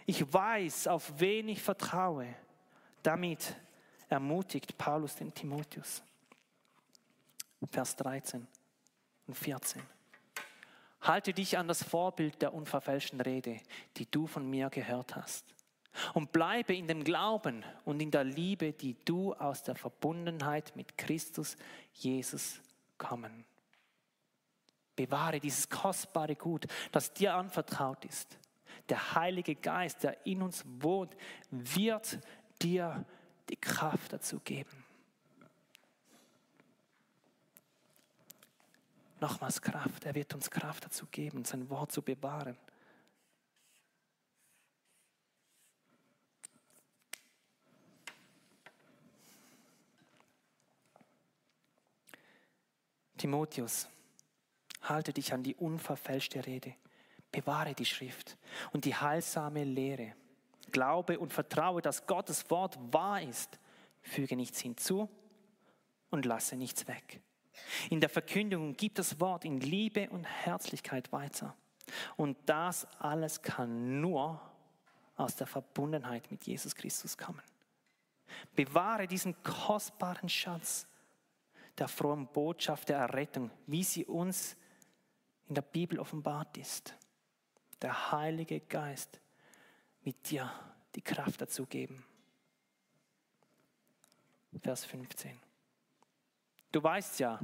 Ich 0.06 0.32
weiß, 0.32 0.88
auf 0.88 1.12
wen 1.18 1.48
ich 1.48 1.62
vertraue. 1.62 2.34
Damit 3.02 3.56
ermutigt 4.08 4.76
Paulus 4.78 5.16
den 5.16 5.32
Timotheus. 5.32 6.02
Vers 7.70 7.96
13 7.96 8.46
und 9.26 9.34
14. 9.34 9.82
Halte 11.00 11.32
dich 11.32 11.58
an 11.58 11.68
das 11.68 11.82
Vorbild 11.82 12.42
der 12.42 12.54
unverfälschten 12.54 13.20
Rede, 13.20 13.60
die 13.96 14.10
du 14.10 14.26
von 14.26 14.48
mir 14.48 14.68
gehört 14.70 15.16
hast. 15.16 15.44
Und 16.14 16.32
bleibe 16.32 16.74
in 16.74 16.88
dem 16.88 17.04
Glauben 17.04 17.64
und 17.84 18.00
in 18.00 18.10
der 18.10 18.24
Liebe, 18.24 18.72
die 18.72 18.96
du 19.04 19.34
aus 19.34 19.62
der 19.62 19.74
Verbundenheit 19.74 20.74
mit 20.74 20.96
Christus 20.96 21.56
Jesus 21.92 22.60
kommen. 22.96 23.44
Bewahre 24.96 25.40
dieses 25.40 25.68
kostbare 25.68 26.36
Gut, 26.36 26.66
das 26.92 27.12
dir 27.12 27.34
anvertraut 27.34 28.04
ist. 28.04 28.38
Der 28.88 29.14
Heilige 29.14 29.54
Geist, 29.54 30.02
der 30.02 30.26
in 30.26 30.42
uns 30.42 30.64
wohnt, 30.66 31.16
wird 31.50 32.18
dir 32.60 33.04
die 33.48 33.56
Kraft 33.56 34.12
dazu 34.12 34.40
geben. 34.40 34.84
Nochmals 39.20 39.62
Kraft, 39.62 40.04
er 40.04 40.14
wird 40.14 40.34
uns 40.34 40.50
Kraft 40.50 40.84
dazu 40.84 41.06
geben, 41.06 41.44
sein 41.44 41.70
Wort 41.70 41.92
zu 41.92 42.02
bewahren. 42.02 42.56
Timotheus, 53.22 53.88
halte 54.80 55.12
dich 55.12 55.32
an 55.32 55.44
die 55.44 55.54
unverfälschte 55.54 56.44
Rede, 56.44 56.74
bewahre 57.30 57.72
die 57.72 57.84
Schrift 57.84 58.36
und 58.72 58.84
die 58.84 58.96
heilsame 58.96 59.62
Lehre. 59.62 60.16
Glaube 60.72 61.20
und 61.20 61.32
vertraue, 61.32 61.80
dass 61.80 62.08
Gottes 62.08 62.50
Wort 62.50 62.76
wahr 62.92 63.22
ist. 63.22 63.60
Füge 64.00 64.34
nichts 64.34 64.58
hinzu 64.60 65.08
und 66.10 66.26
lasse 66.26 66.56
nichts 66.56 66.88
weg. 66.88 67.20
In 67.90 68.00
der 68.00 68.08
Verkündigung 68.08 68.72
gibt 68.72 68.98
das 68.98 69.20
Wort 69.20 69.44
in 69.44 69.60
Liebe 69.60 70.10
und 70.10 70.24
Herzlichkeit 70.24 71.12
weiter. 71.12 71.54
Und 72.16 72.36
das 72.46 72.86
alles 72.98 73.40
kann 73.40 74.00
nur 74.00 74.40
aus 75.14 75.36
der 75.36 75.46
Verbundenheit 75.46 76.28
mit 76.32 76.42
Jesus 76.42 76.74
Christus 76.74 77.16
kommen. 77.16 77.42
Bewahre 78.56 79.06
diesen 79.06 79.40
kostbaren 79.44 80.28
Schatz 80.28 80.88
der 81.78 81.88
frohen 81.88 82.26
Botschaft 82.26 82.88
der 82.88 82.98
Errettung, 82.98 83.50
wie 83.66 83.82
sie 83.82 84.04
uns 84.04 84.56
in 85.48 85.54
der 85.54 85.62
Bibel 85.62 85.98
offenbart 85.98 86.56
ist. 86.56 86.94
Der 87.80 88.12
Heilige 88.12 88.60
Geist 88.60 89.20
mit 90.02 90.30
dir 90.30 90.50
die 90.94 91.02
Kraft 91.02 91.40
dazu 91.40 91.66
geben. 91.66 92.04
Vers 94.60 94.84
15. 94.84 95.38
Du 96.70 96.82
weißt 96.82 97.20
ja, 97.20 97.40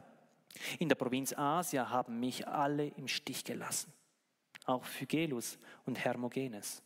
in 0.79 0.89
der 0.89 0.97
Provinz 0.97 1.33
Asia 1.33 1.89
haben 1.89 2.21
mich 2.21 2.47
alle 2.47 2.87
im 2.87 3.09
Stich 3.09 3.45
gelassen, 3.45 3.93
auch 4.67 4.85
Phygelus 4.85 5.59
und 5.85 5.99
Hermogenes. 5.99 6.83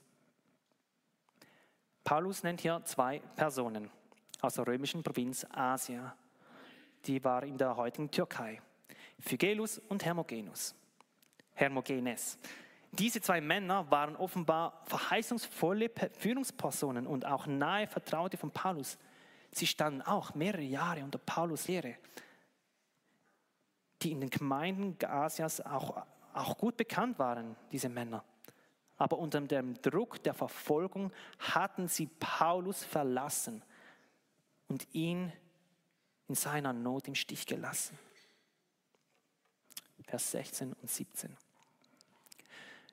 Paulus 2.05 2.42
nennt 2.42 2.61
hier 2.61 2.83
zwei 2.85 3.20
Personen 3.37 3.90
aus 4.40 4.55
der 4.55 4.66
römischen 4.66 5.02
Provinz 5.02 5.46
Asia. 5.50 6.16
Die 7.06 7.22
war 7.24 7.42
in 7.42 7.58
der 7.58 7.76
heutigen 7.76 8.10
Türkei. 8.10 8.60
Phygelus 9.18 9.78
und 9.88 10.04
Hermogenus. 10.04 10.74
Hermogenes. 11.54 12.38
Diese 12.92 13.20
zwei 13.20 13.40
Männer 13.40 13.90
waren 13.90 14.16
offenbar 14.16 14.82
verheißungsvolle 14.84 15.90
Führungspersonen 16.18 17.06
und 17.06 17.24
auch 17.24 17.46
nahe 17.46 17.86
Vertraute 17.86 18.36
von 18.36 18.50
Paulus. 18.50 18.98
Sie 19.50 19.66
standen 19.66 20.02
auch 20.02 20.34
mehrere 20.34 20.62
Jahre 20.62 21.02
unter 21.02 21.18
Paulus 21.18 21.68
Lehre, 21.68 21.96
die 24.02 24.12
in 24.12 24.20
den 24.20 24.30
Gemeinden 24.30 24.96
Asias 25.06 25.60
auch, 25.60 26.04
auch 26.34 26.58
gut 26.58 26.76
bekannt 26.76 27.18
waren, 27.18 27.56
diese 27.70 27.88
Männer. 27.88 28.24
Aber 28.96 29.18
unter 29.18 29.40
dem 29.40 29.80
Druck 29.80 30.22
der 30.22 30.34
Verfolgung 30.34 31.12
hatten 31.38 31.88
sie 31.88 32.06
Paulus 32.06 32.84
verlassen 32.84 33.62
und 34.68 34.86
ihn 34.92 35.32
in 36.32 36.36
seiner 36.36 36.72
Not 36.72 37.08
im 37.08 37.14
Stich 37.14 37.44
gelassen. 37.44 37.98
Vers 40.06 40.30
16 40.30 40.72
und 40.72 40.90
17. 40.90 41.36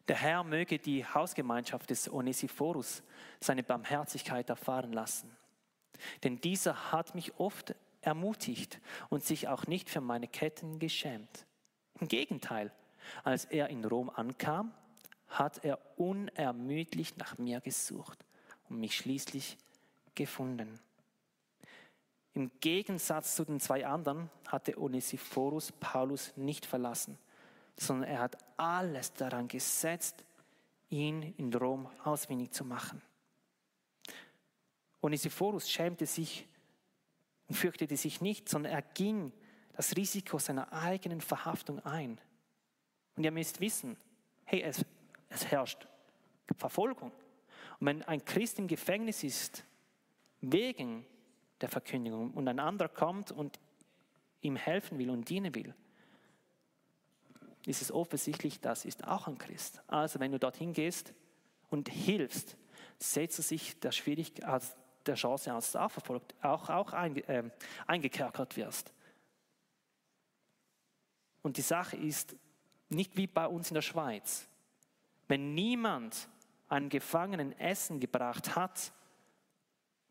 Der 0.10 0.17
Herr 0.17 0.43
möge 0.43 0.78
die 0.78 1.06
Hausgemeinschaft 1.06 1.89
des 1.89 2.12
Onesiphorus 2.12 3.02
seine 3.39 3.63
Barmherzigkeit 3.63 4.49
erfahren 4.49 4.91
lassen. 4.91 5.38
Denn 6.25 6.41
dieser 6.41 6.91
hat 6.91 7.15
mich 7.15 7.39
oft 7.39 7.75
ermutigt 8.02 8.82
und 9.08 9.23
sich 9.23 9.47
auch 9.47 9.67
nicht 9.67 9.89
für 9.89 10.02
meine 10.02 10.28
Ketten 10.28 10.78
geschämt. 10.78 11.45
Im 12.02 12.10
Gegenteil, 12.10 12.73
als 13.23 13.45
er 13.45 13.69
in 13.69 13.86
Rom 13.86 14.10
ankam, 14.10 14.73
hat 15.30 15.63
er 15.63 15.80
unermüdlich 15.97 17.15
nach 17.15 17.38
mir 17.38 17.62
gesucht 17.62 18.19
und 18.67 18.82
mich 18.82 18.97
schließlich 18.97 19.58
gefunden. 20.13 20.82
Im 22.39 22.52
Gegensatz 22.62 23.36
zu 23.36 23.43
den 23.43 23.60
zwei 23.60 23.86
anderen 23.86 24.30
hatte 24.47 24.82
Onesiphorus 24.82 25.73
Paulus 25.73 26.32
nicht 26.38 26.65
verlassen, 26.65 27.17
sondern 27.75 28.10
er 28.10 28.19
hat 28.19 28.38
alles 28.56 29.12
daran 29.12 29.49
gesetzt, 29.49 30.23
ihn 30.89 31.34
in 31.36 31.54
Rom 31.54 31.89
ausfindig 32.06 32.54
zu 32.54 32.63
machen. 32.63 33.02
Onesiphorus 35.02 35.69
schämte 35.69 36.06
sich 36.06 36.47
und 37.49 37.56
fürchtete 37.56 37.97
sich 37.97 38.21
nicht, 38.21 38.47
sondern 38.47 38.71
er 38.71 38.84
ging 38.84 39.34
das 39.73 39.97
Risiko 39.97 40.39
seiner 40.39 40.71
eigenen 40.71 41.19
Verhaftung 41.19 41.86
ein. 41.86 42.21
Und 43.17 43.25
ihr 43.25 43.32
müsst 43.32 43.60
wissen, 43.60 43.97
hey, 44.45 44.62
es, 44.62 44.86
es 45.28 45.45
herrscht 45.45 45.89
Verfolgung. 46.56 47.12
Und 47.82 47.88
wenn 47.88 48.02
ein 48.04 48.23
Christ 48.23 48.60
im 48.60 48.69
Gefängnis 48.69 49.25
ist, 49.25 49.65
wegen 50.39 51.06
der 51.62 51.69
Verkündigung, 51.69 52.32
und 52.32 52.48
ein 52.48 52.60
anderer 52.60 52.89
kommt 52.89 53.32
und 53.32 53.60
ihm 54.41 54.56
helfen 54.56 54.98
will 54.98 55.10
und 55.10 55.30
dienen 55.30 55.54
will, 55.56 55.76
ist 57.65 57.82
es 57.82 57.91
offensichtlich, 57.91 58.62
das 58.62 58.86
ist 58.86 59.08
auch 59.08 59.28
ein 59.28 59.38
Christ. 59.38 59.82
Also 59.88 60.19
wenn 60.19 60.32
du 60.32 60.39
dorthin 60.39 60.74
gehst 60.74 61.13
und 61.69 61.89
hilfst, 61.89 62.58
setzt 62.98 63.39
er 63.39 63.43
sich 63.43 63.80
der, 63.80 63.91
Schwierigkeit, 63.91 64.63
der 65.06 65.15
Chance 65.15 65.50
du 65.50 65.80
auch 65.80 65.91
verfolgt, 65.91 66.36
auch, 66.41 66.69
auch 66.69 66.93
einge, 66.93 67.28
äh, 67.28 67.50
eingekerkert 67.88 68.56
wirst. 68.58 68.93
Und 71.41 71.58
die 71.58 71.62
Sache 71.62 71.98
ist 71.98 72.36
nicht 72.89 73.15
wie 73.17 73.28
bei 73.28 73.48
uns 73.48 73.69
in 73.69 73.76
der 73.76 73.82
Schweiz. 73.82 74.48
Wenn 75.28 75.54
niemand 75.54 76.28
einen 76.67 76.89
Gefangenen 76.89 77.58
Essen 77.60 78.00
gebracht 78.00 78.56
hat, 78.56 78.91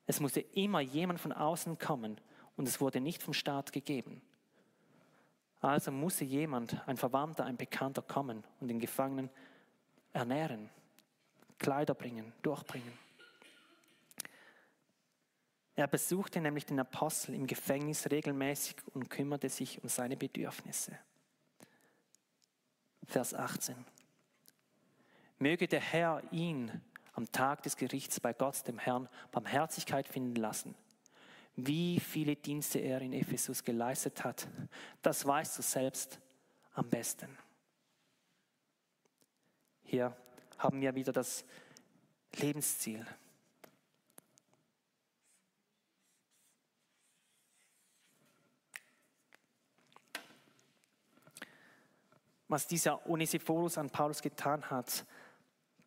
es 0.09 0.21
musste 0.21 0.41
immer 0.41 0.81
jemand 0.81 1.21
von 1.21 1.33
außen 1.33 1.79
kommen 1.79 2.19
und 2.57 2.67
es 2.67 2.81
wurde 2.81 2.99
nicht 2.99 3.23
vom 3.23 3.35
Staat 3.35 3.73
gegeben. 3.73 4.23
Also 5.61 5.93
musste 5.93 6.25
jemand, 6.25 6.89
ein 6.89 6.97
Verwandter, 6.97 7.45
ein 7.45 7.59
Bekannter 7.59 8.01
kommen 8.01 8.43
und 8.59 8.69
den 8.69 8.81
Gefangenen 8.81 9.29
ernähren, 10.15 10.71
Kleider 11.59 11.95
bringen, 11.95 12.33
durchbringen. 12.41 12.93
Er 15.77 15.87
besuchte 15.87 16.41
nämlich 16.41 16.65
den 16.65 16.81
Apostel 16.81 17.35
im 17.35 17.47
Gefängnis 17.47 18.11
regelmäßig 18.11 18.77
und 18.95 19.11
kümmerte 19.11 19.51
sich 19.51 19.83
um 19.83 19.91
seine 19.91 20.17
Bedürfnisse. 20.17 20.99
Vers 23.07 23.35
18. 23.35 23.77
Möge 25.39 25.69
der 25.69 25.81
Herr 25.81 26.23
ihn 26.33 26.81
am 27.19 27.33
Tag 27.33 27.65
des 27.65 27.77
Gerichts 27.77 28.21
bei 28.21 28.33
Gott, 28.33 28.69
dem 28.69 28.79
Herrn, 28.79 29.09
Barmherzigkeit 29.33 30.07
finden 30.07 30.37
lassen. 30.37 30.77
Wie 31.57 31.99
viele 31.99 32.37
Dienste 32.37 32.79
er 32.79 33.01
in 33.01 33.13
Ephesus 33.13 33.65
geleistet 33.65 34.23
hat, 34.23 34.47
das 35.03 35.27
weißt 35.27 35.59
du 35.59 35.63
selbst 35.63 36.21
am 36.75 36.89
besten. 36.89 37.37
Hier 39.83 40.17
haben 40.59 40.81
wir 40.81 40.95
wieder 40.95 41.13
das 41.13 41.45
Lebensziel. 42.37 43.05
was 52.51 52.67
dieser 52.67 53.07
Onesiphorus 53.07 53.77
an 53.77 53.91
Paulus 53.91 54.23
getan 54.23 54.71
hat, 54.71 55.05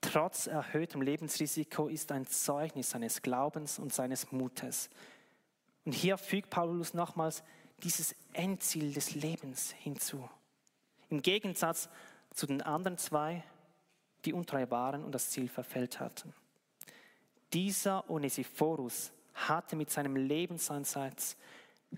trotz 0.01 0.47
erhöhtem 0.47 1.01
Lebensrisiko, 1.01 1.87
ist 1.87 2.11
ein 2.11 2.27
Zeugnis 2.27 2.89
seines 2.89 3.21
Glaubens 3.21 3.79
und 3.79 3.93
seines 3.93 4.31
Mutes. 4.31 4.89
Und 5.85 5.93
hier 5.93 6.17
fügt 6.17 6.49
Paulus 6.49 6.93
nochmals 6.93 7.43
dieses 7.83 8.15
Endziel 8.33 8.93
des 8.93 9.15
Lebens 9.15 9.71
hinzu. 9.71 10.29
Im 11.09 11.21
Gegensatz 11.21 11.89
zu 12.33 12.47
den 12.47 12.61
anderen 12.61 12.97
zwei, 12.97 13.43
die 14.25 14.33
untreu 14.33 14.69
waren 14.69 15.03
und 15.03 15.13
das 15.13 15.29
Ziel 15.29 15.47
verfällt 15.47 15.99
hatten. 15.99 16.33
Dieser 17.53 18.09
Onesiphorus 18.09 19.11
hatte 19.33 19.75
mit 19.75 19.89
seinem 19.89 20.15
Lebensansatz 20.15 21.35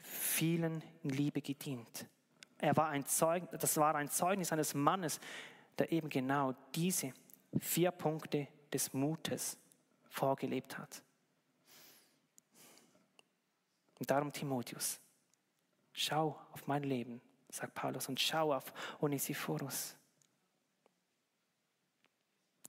vielen 0.02 0.82
in 1.04 1.10
Liebe 1.10 1.42
gedient. 1.42 2.08
Er 2.58 2.76
war 2.78 2.89
ein 2.89 3.06
Zeug, 3.06 3.44
das 3.52 3.78
war 3.78 3.96
ein 3.96 4.10
Zeugnis 4.10 4.52
eines 4.52 4.74
Mannes, 4.74 5.20
der 5.78 5.92
eben 5.92 6.10
genau 6.10 6.54
diese 6.74 7.13
vier 7.62 7.92
Punkte 7.92 8.48
des 8.72 8.94
Mutes 8.94 9.58
vorgelebt 10.10 10.78
hat. 10.78 11.04
Und 14.00 14.10
darum 14.10 14.32
Timotheus, 14.34 15.00
schau 15.92 16.39
auf 16.52 16.68
mein 16.68 16.84
Leben, 16.84 17.22
sagt 17.50 17.74
Paulus, 17.74 18.10
und 18.10 18.20
schau 18.20 18.54
auf 18.54 18.74
Onesiphorus. 19.00 19.96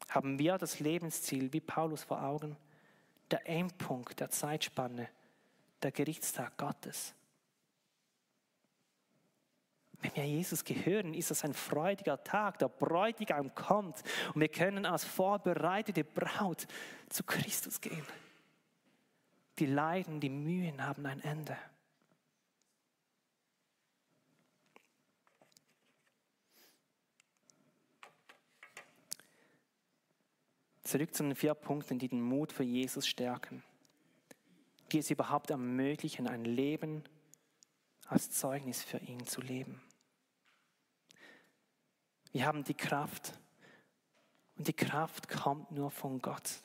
Haben 0.09 0.39
wir 0.39 0.59
das 0.59 0.81
Lebensziel 0.81 1.53
wie 1.53 1.61
Paulus 1.61 2.05
vor 2.05 2.23
Augen? 2.23 2.57
Der 3.31 3.49
Endpunkt 3.49 4.21
der 4.21 4.31
Zeitspanne, 4.31 5.09
der 5.83 5.91
Gerichtstag 5.91 6.57
Gottes. 6.57 7.15
Wenn 10.01 10.15
wir 10.17 10.27
Jesus 10.27 10.65
gehören, 10.65 11.15
ist 11.15 11.31
es 11.31 11.45
ein 11.45 11.55
freudiger 11.55 12.23
Tag. 12.23 12.59
Der 12.59 12.69
Bräutigam 12.69 13.55
kommt 13.55 14.03
und 14.35 14.41
wir 14.41 14.49
können 14.49 14.87
als 14.87 15.05
vorbereitete 15.05 16.05
Braut 16.05 16.67
zu 17.09 17.25
Christus 17.25 17.81
gehen. 17.81 18.05
Die 19.59 19.67
Leiden, 19.67 20.21
die 20.21 20.31
Mühen 20.31 20.85
haben 20.85 21.07
ein 21.07 21.21
Ende. 21.21 21.57
Zurück 30.83 31.15
zu 31.15 31.23
den 31.23 31.35
vier 31.35 31.55
Punkten, 31.55 31.99
die 31.99 32.09
den 32.09 32.21
Mut 32.21 32.53
für 32.53 32.63
Jesus 32.63 33.07
stärken, 33.07 33.63
die 34.93 34.99
es 34.99 35.11
überhaupt 35.11 35.51
ermöglichen, 35.51 36.29
ein 36.29 36.45
Leben 36.45 37.05
als 38.07 38.31
Zeugnis 38.31 38.83
für 38.83 38.99
ihn 38.99 39.27
zu 39.27 39.41
leben. 39.41 39.83
Wir 42.33 42.47
haben 42.47 42.65
die 42.65 42.75
Kraft. 42.75 43.39
Und 44.57 44.69
die 44.69 44.73
Kraft 44.73 45.29
kommt 45.29 45.71
nur 45.71 45.91
von 45.91 46.21
Gott. 46.21 46.63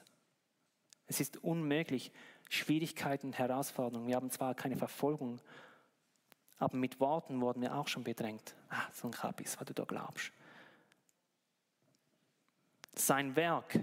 Es 1.08 1.19
ist 1.19 1.38
unmöglich, 1.43 2.12
Schwierigkeiten, 2.49 3.34
Herausforderungen. 3.34 4.08
Wir 4.08 4.15
haben 4.15 4.30
zwar 4.30 4.56
keine 4.56 4.78
Verfolgung, 4.78 5.41
Aber 6.60 6.75
mit 6.75 6.99
Worten 6.99 7.39
wurden 7.39 7.62
wir 7.62 7.73
auch 7.73 7.88
schon 7.88 8.04
bedrängt. 8.04 8.54
Ah, 8.69 8.88
so 8.93 9.08
ein 9.08 9.12
Kabis, 9.12 9.58
was 9.60 9.65
du 9.65 9.73
da 9.73 9.86
glaubst. 9.86 10.32
Sein 12.93 13.36
Werk, 13.36 13.80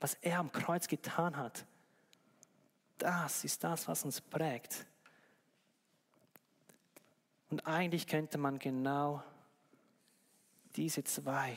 was 0.00 0.14
er 0.14 0.40
am 0.40 0.50
Kreuz 0.50 0.88
getan 0.88 1.36
hat, 1.36 1.64
das 2.98 3.44
ist 3.44 3.62
das, 3.62 3.86
was 3.86 4.04
uns 4.04 4.20
prägt. 4.20 4.86
Und 7.50 7.66
eigentlich 7.66 8.06
könnte 8.06 8.38
man 8.38 8.58
genau 8.58 9.22
diese 10.76 11.04
zwei 11.04 11.56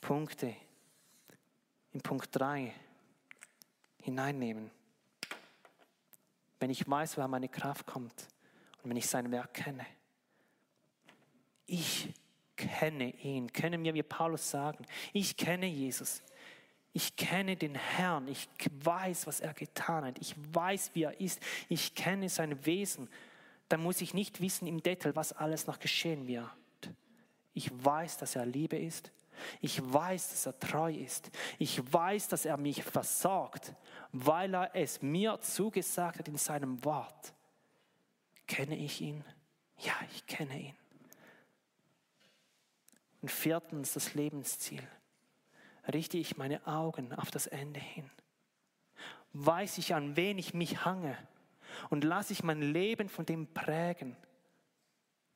Punkte 0.00 0.54
in 1.92 2.00
Punkt 2.02 2.28
3 2.32 2.74
hineinnehmen. 4.02 4.70
Wenn 6.60 6.70
ich 6.70 6.88
weiß, 6.88 7.16
woher 7.16 7.28
meine 7.28 7.48
Kraft 7.48 7.86
kommt 7.86 8.28
und 8.82 8.90
wenn 8.90 8.96
ich 8.96 9.06
sein 9.06 9.30
Werk 9.30 9.54
kenne. 9.54 9.86
Ich 11.66 12.12
kenne 12.56 13.10
ihn. 13.16 13.52
Können 13.52 13.82
wir 13.82 13.94
wie 13.94 14.02
Paulus 14.02 14.50
sagen, 14.50 14.84
ich 15.12 15.36
kenne 15.36 15.66
Jesus. 15.66 16.22
Ich 16.92 17.16
kenne 17.16 17.56
den 17.56 17.74
Herrn. 17.74 18.28
Ich 18.28 18.48
weiß, 18.70 19.26
was 19.26 19.40
er 19.40 19.52
getan 19.54 20.04
hat. 20.04 20.18
Ich 20.18 20.34
weiß, 20.54 20.90
wie 20.94 21.04
er 21.04 21.20
ist. 21.20 21.40
Ich 21.68 21.94
kenne 21.94 22.28
sein 22.28 22.64
Wesen. 22.66 23.08
Da 23.68 23.76
muss 23.76 24.00
ich 24.00 24.14
nicht 24.14 24.40
wissen 24.40 24.66
im 24.66 24.82
Detail, 24.82 25.16
was 25.16 25.32
alles 25.32 25.66
noch 25.66 25.78
geschehen 25.78 26.26
wird. 26.26 26.48
Ich 27.54 27.70
weiß, 27.84 28.18
dass 28.18 28.36
er 28.36 28.46
Liebe 28.46 28.76
ist. 28.76 29.10
Ich 29.60 29.80
weiß, 29.82 30.30
dass 30.30 30.46
er 30.46 30.58
treu 30.58 30.92
ist. 30.92 31.30
Ich 31.58 31.92
weiß, 31.92 32.28
dass 32.28 32.44
er 32.44 32.56
mich 32.56 32.82
versorgt, 32.82 33.74
weil 34.12 34.54
er 34.54 34.74
es 34.74 35.02
mir 35.02 35.40
zugesagt 35.40 36.18
hat 36.18 36.28
in 36.28 36.36
seinem 36.36 36.84
Wort. 36.84 37.32
Kenne 38.46 38.76
ich 38.76 39.00
ihn? 39.00 39.24
Ja, 39.78 39.94
ich 40.12 40.26
kenne 40.26 40.58
ihn. 40.58 40.76
Und 43.22 43.30
viertens 43.30 43.94
das 43.94 44.14
Lebensziel. 44.14 44.86
Richte 45.92 46.18
ich 46.18 46.36
meine 46.36 46.66
Augen 46.66 47.12
auf 47.14 47.30
das 47.30 47.46
Ende 47.46 47.80
hin? 47.80 48.10
Weiß 49.32 49.78
ich, 49.78 49.94
an 49.94 50.16
wen 50.16 50.38
ich 50.38 50.54
mich 50.54 50.84
hange? 50.84 51.16
Und 51.90 52.04
lasse 52.04 52.32
ich 52.32 52.42
mein 52.42 52.60
Leben 52.60 53.08
von 53.08 53.26
dem 53.26 53.46
prägen, 53.52 54.16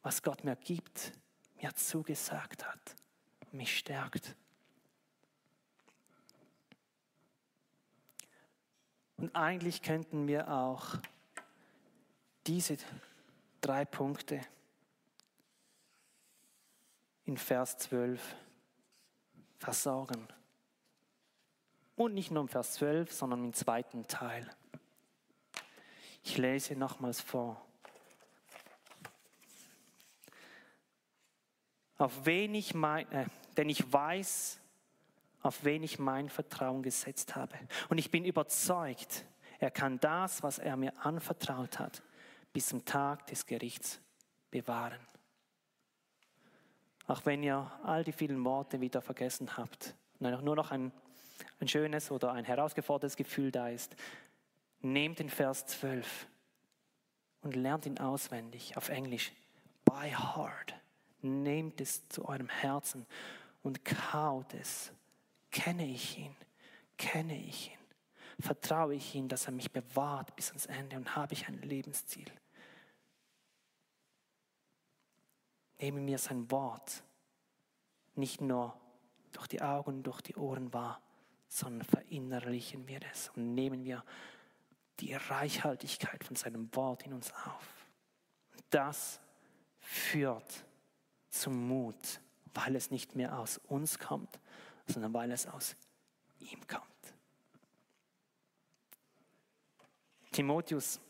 was 0.03 0.22
Gott 0.22 0.44
mir 0.44 0.57
gibt, 0.57 1.12
mir 1.61 1.74
zugesagt 1.74 2.66
hat? 2.66 2.96
mich 3.53 3.77
stärkt. 3.79 4.37
Und 9.16 9.35
eigentlich 9.35 9.83
könnten 9.83 10.29
wir 10.29 10.48
auch 10.48 10.96
diese 12.46 12.77
drei 13.61 13.85
Punkte 13.85 14.40
in 17.24 17.37
Vers 17.37 17.79
12 17.79 18.37
versorgen. 19.59 20.29
Und 21.96 22.14
nicht 22.14 22.31
nur 22.31 22.42
im 22.42 22.48
Vers 22.48 22.74
12, 22.74 23.12
sondern 23.12 23.44
im 23.44 23.53
zweiten 23.53 24.07
Teil. 24.07 24.48
Ich 26.29 26.37
lese 26.37 26.77
nochmals 26.77 27.23
vor. 27.23 27.64
auf 31.99 32.27
wen 32.27 32.55
ich 32.55 32.75
mein, 32.75 33.11
äh, 33.11 33.27
denn 33.57 33.69
ich 33.69 33.93
weiß, 33.93 34.61
auf 35.43 35.64
wen 35.64 35.83
ich 35.83 35.99
mein 35.99 36.29
Vertrauen 36.29 36.83
gesetzt 36.83 37.35
habe. 37.35 37.57
Und 37.88 37.99
ich 37.99 38.11
bin 38.11 38.25
überzeugt, 38.25 39.25
er 39.59 39.71
kann 39.71 39.99
das, 39.99 40.43
was 40.43 40.59
er 40.59 40.77
mir 40.77 40.93
anvertraut 41.05 41.79
hat, 41.79 42.03
bis 42.53 42.69
zum 42.69 42.85
Tag 42.85 43.27
des 43.27 43.47
Gerichts 43.47 44.01
bewahren. 44.51 45.01
Auch 47.09 47.27
wenn 47.27 47.43
ihr 47.43 47.71
all 47.83 48.05
die 48.05 48.12
vielen 48.12 48.45
Worte 48.45 48.81
wieder 48.81 49.03
vergessen 49.03 49.57
habt, 49.57 49.95
nur 50.21 50.55
noch 50.55 50.71
ein, 50.71 50.93
ein 51.59 51.69
schönes 51.69 52.11
oder 52.11 52.33
ein 52.33 52.45
herausgeforderndes 52.45 53.17
Gefühl 53.17 53.51
da 53.51 53.71
ist, 53.71 53.97
nehmt 54.81 55.19
den 55.19 55.31
Vers 55.31 55.67
12 55.67 56.27
und 57.43 57.57
lernt 57.57 57.87
ihn 57.87 57.99
auswendig 57.99 58.77
auf 58.77 58.88
Englisch. 58.88 59.33
By 59.85 60.11
heart. 60.11 60.75
Nehmt 61.21 61.81
es 61.81 62.07
zu 62.09 62.27
eurem 62.27 62.49
Herzen 62.49 63.07
und 63.62 63.85
kaut 63.85 64.55
es. 64.55 64.93
Kenne 65.51 65.87
ich 65.87 66.19
ihn? 66.19 66.37
Kenne 66.97 67.37
ich 67.37 67.73
ihn? 67.73 67.79
Vertraue 68.41 68.95
ich 68.95 69.14
ihm, 69.14 69.29
dass 69.29 69.47
er 69.47 69.53
mich 69.53 69.73
bewahrt 69.73 70.37
bis 70.37 70.51
ans 70.51 70.67
Ende 70.67 70.97
und 70.97 71.17
habe 71.17 71.33
ich 71.33 71.49
ein 71.49 71.61
Lebensziel? 71.62 72.31
Nehme 75.81 76.01
mir 76.01 76.19
sein 76.19 76.51
Wort 76.51 77.03
nicht 78.14 78.41
nur 78.41 78.79
durch 79.33 79.47
die 79.47 79.62
Augen 79.62 80.03
durch 80.03 80.21
die 80.21 80.37
Ohren 80.37 80.73
wahr, 80.73 81.01
sondern 81.49 81.87
verinnerlichen 81.87 82.87
wir 82.87 83.01
es 83.11 83.31
und 83.31 83.55
nehmen 83.55 83.85
wir 83.85 84.05
die 85.01 85.15
Reichhaltigkeit 85.15 86.25
von 86.25 86.37
seinem 86.37 86.75
Wort 86.75 87.05
in 87.05 87.13
uns 87.13 87.33
auf. 87.33 87.87
Das 88.71 89.21
führt 89.81 90.65
zum 91.31 91.69
Mut, 91.69 92.21
weil 92.55 92.77
es 92.77 92.91
nicht 92.91 93.15
mehr 93.15 93.39
aus 93.39 93.59
uns 93.59 93.99
kommt, 93.99 94.39
sondern 94.87 95.13
weil 95.15 95.31
es 95.31 95.47
aus 95.47 95.77
ihm 96.41 96.67
kommt. 96.67 96.85
Timotheus, 100.33 101.01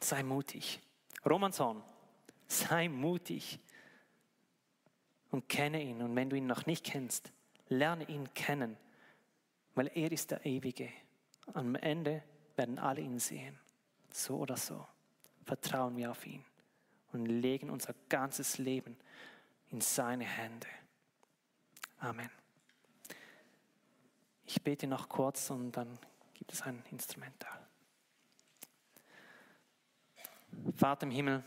sei 0.00 0.22
mutig. 0.22 0.80
Romanson, 1.24 1.82
sei 2.46 2.88
mutig 2.88 3.58
und 5.30 5.48
kenne 5.48 5.82
ihn. 5.82 6.02
Und 6.02 6.14
wenn 6.16 6.30
du 6.30 6.36
ihn 6.36 6.46
noch 6.46 6.66
nicht 6.66 6.84
kennst, 6.84 7.32
lerne 7.68 8.08
ihn 8.08 8.32
kennen, 8.34 8.76
weil 9.74 9.90
er 9.94 10.12
ist 10.12 10.30
der 10.30 10.44
Ewige. 10.44 10.90
Am 11.54 11.74
Ende 11.74 12.22
werden 12.56 12.78
alle 12.78 13.00
ihn 13.00 13.18
sehen, 13.18 13.58
so 14.10 14.38
oder 14.38 14.56
so. 14.56 14.86
Vertrauen 15.44 15.96
wir 15.96 16.10
auf 16.10 16.26
ihn 16.26 16.44
und 17.12 17.26
legen 17.26 17.70
unser 17.70 17.94
ganzes 18.08 18.58
Leben 18.58 18.96
in 19.70 19.80
seine 19.80 20.24
Hände. 20.24 20.68
Amen. 21.98 22.30
Ich 24.44 24.62
bete 24.62 24.86
noch 24.86 25.08
kurz 25.08 25.50
und 25.50 25.72
dann 25.72 25.98
gibt 26.34 26.52
es 26.52 26.62
ein 26.62 26.82
Instrumental. 26.90 27.66
Vater 30.76 31.06
im 31.06 31.10
Himmel, 31.10 31.42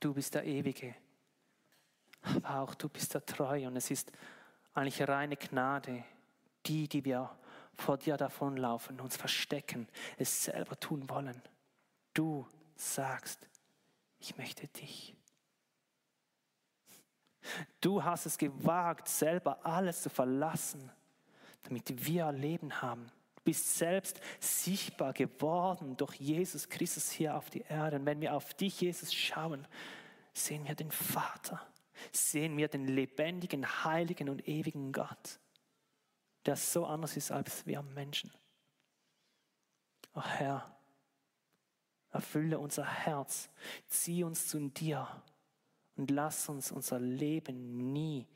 du 0.00 0.14
bist 0.14 0.34
der 0.34 0.44
Ewige, 0.44 0.94
aber 2.22 2.60
auch 2.60 2.74
du 2.74 2.88
bist 2.88 3.14
der 3.14 3.24
Treue 3.24 3.66
und 3.66 3.76
es 3.76 3.90
ist 3.90 4.10
eigentlich 4.74 5.06
reine 5.06 5.36
Gnade, 5.36 6.04
die, 6.66 6.88
die 6.88 7.04
wir 7.04 7.30
vor 7.74 7.96
dir 7.96 8.16
davonlaufen, 8.16 9.00
uns 9.00 9.16
verstecken, 9.16 9.88
es 10.16 10.44
selber 10.44 10.78
tun 10.78 11.08
wollen. 11.08 11.40
Du 12.12 12.46
sagst, 12.74 13.48
ich 14.18 14.36
möchte 14.36 14.66
dich. 14.68 15.14
Du 17.80 18.02
hast 18.02 18.26
es 18.26 18.36
gewagt, 18.36 19.08
selber 19.08 19.64
alles 19.64 20.02
zu 20.02 20.10
verlassen, 20.10 20.90
damit 21.62 22.06
wir 22.06 22.30
Leben 22.32 22.82
haben. 22.82 23.06
Du 23.36 23.42
bist 23.44 23.78
selbst 23.78 24.20
sichtbar 24.40 25.12
geworden 25.12 25.96
durch 25.96 26.16
Jesus 26.16 26.68
Christus 26.68 27.10
hier 27.10 27.36
auf 27.36 27.48
die 27.50 27.62
Erde. 27.62 27.96
Und 27.96 28.06
wenn 28.06 28.20
wir 28.20 28.34
auf 28.34 28.54
dich, 28.54 28.80
Jesus, 28.80 29.14
schauen, 29.14 29.66
sehen 30.32 30.66
wir 30.66 30.74
den 30.74 30.90
Vater, 30.90 31.64
sehen 32.12 32.56
wir 32.56 32.68
den 32.68 32.86
lebendigen, 32.86 33.84
heiligen 33.84 34.28
und 34.28 34.46
ewigen 34.46 34.92
Gott, 34.92 35.38
der 36.48 36.56
so 36.56 36.86
anders 36.86 37.14
ist 37.14 37.30
als 37.30 37.66
wir 37.66 37.82
Menschen. 37.82 38.32
Oh 40.14 40.22
Herr, 40.22 40.74
Erfülle 42.10 42.58
unser 42.58 42.86
Herz, 42.86 43.50
zieh 43.86 44.24
uns 44.24 44.48
zu 44.48 44.70
dir 44.70 45.06
und 45.96 46.10
lass 46.10 46.48
uns 46.48 46.72
unser 46.72 46.98
Leben 47.00 47.92
nie, 47.92 48.26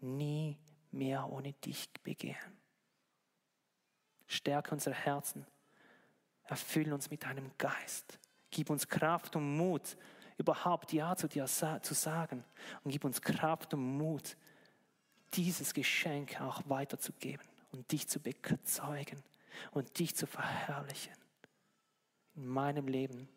nie 0.00 0.58
mehr 0.90 1.26
ohne 1.30 1.54
dich 1.54 1.90
begehen. 2.02 2.36
Stärke 4.26 4.72
unser 4.72 4.92
Herzen, 4.92 5.46
erfülle 6.44 6.92
uns 6.92 7.08
mit 7.08 7.24
deinem 7.24 7.56
Geist, 7.56 8.18
gib 8.50 8.68
uns 8.68 8.86
Kraft 8.86 9.34
und 9.34 9.56
Mut, 9.56 9.96
überhaupt 10.36 10.92
Ja 10.92 11.16
zu 11.16 11.26
dir 11.26 11.46
zu 11.46 11.94
sagen 11.94 12.44
und 12.84 12.90
gib 12.90 13.02
uns 13.06 13.22
Kraft 13.22 13.72
und 13.72 13.96
Mut, 13.96 14.36
dieses 15.32 15.72
Geschenk 15.72 16.38
auch 16.38 16.60
weiterzugeben 16.68 17.51
und 17.72 17.90
dich 17.90 18.08
zu 18.08 18.20
bezeugen 18.20 19.22
und 19.72 19.98
dich 19.98 20.14
zu 20.14 20.26
verherrlichen 20.26 21.14
in 22.34 22.46
meinem 22.46 22.88
Leben, 22.88 23.28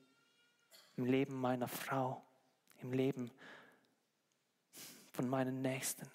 im 0.95 1.05
Leben 1.05 1.35
meiner 1.35 1.67
Frau, 1.67 2.23
im 2.81 2.93
Leben 2.93 3.31
von 5.11 5.27
meinen 5.27 5.61
Nächsten. 5.61 6.09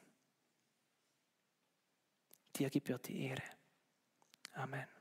Dir 2.57 2.71
gebührt 2.71 3.09
die 3.09 3.23
Ehre. 3.23 3.43
Amen. 4.53 5.00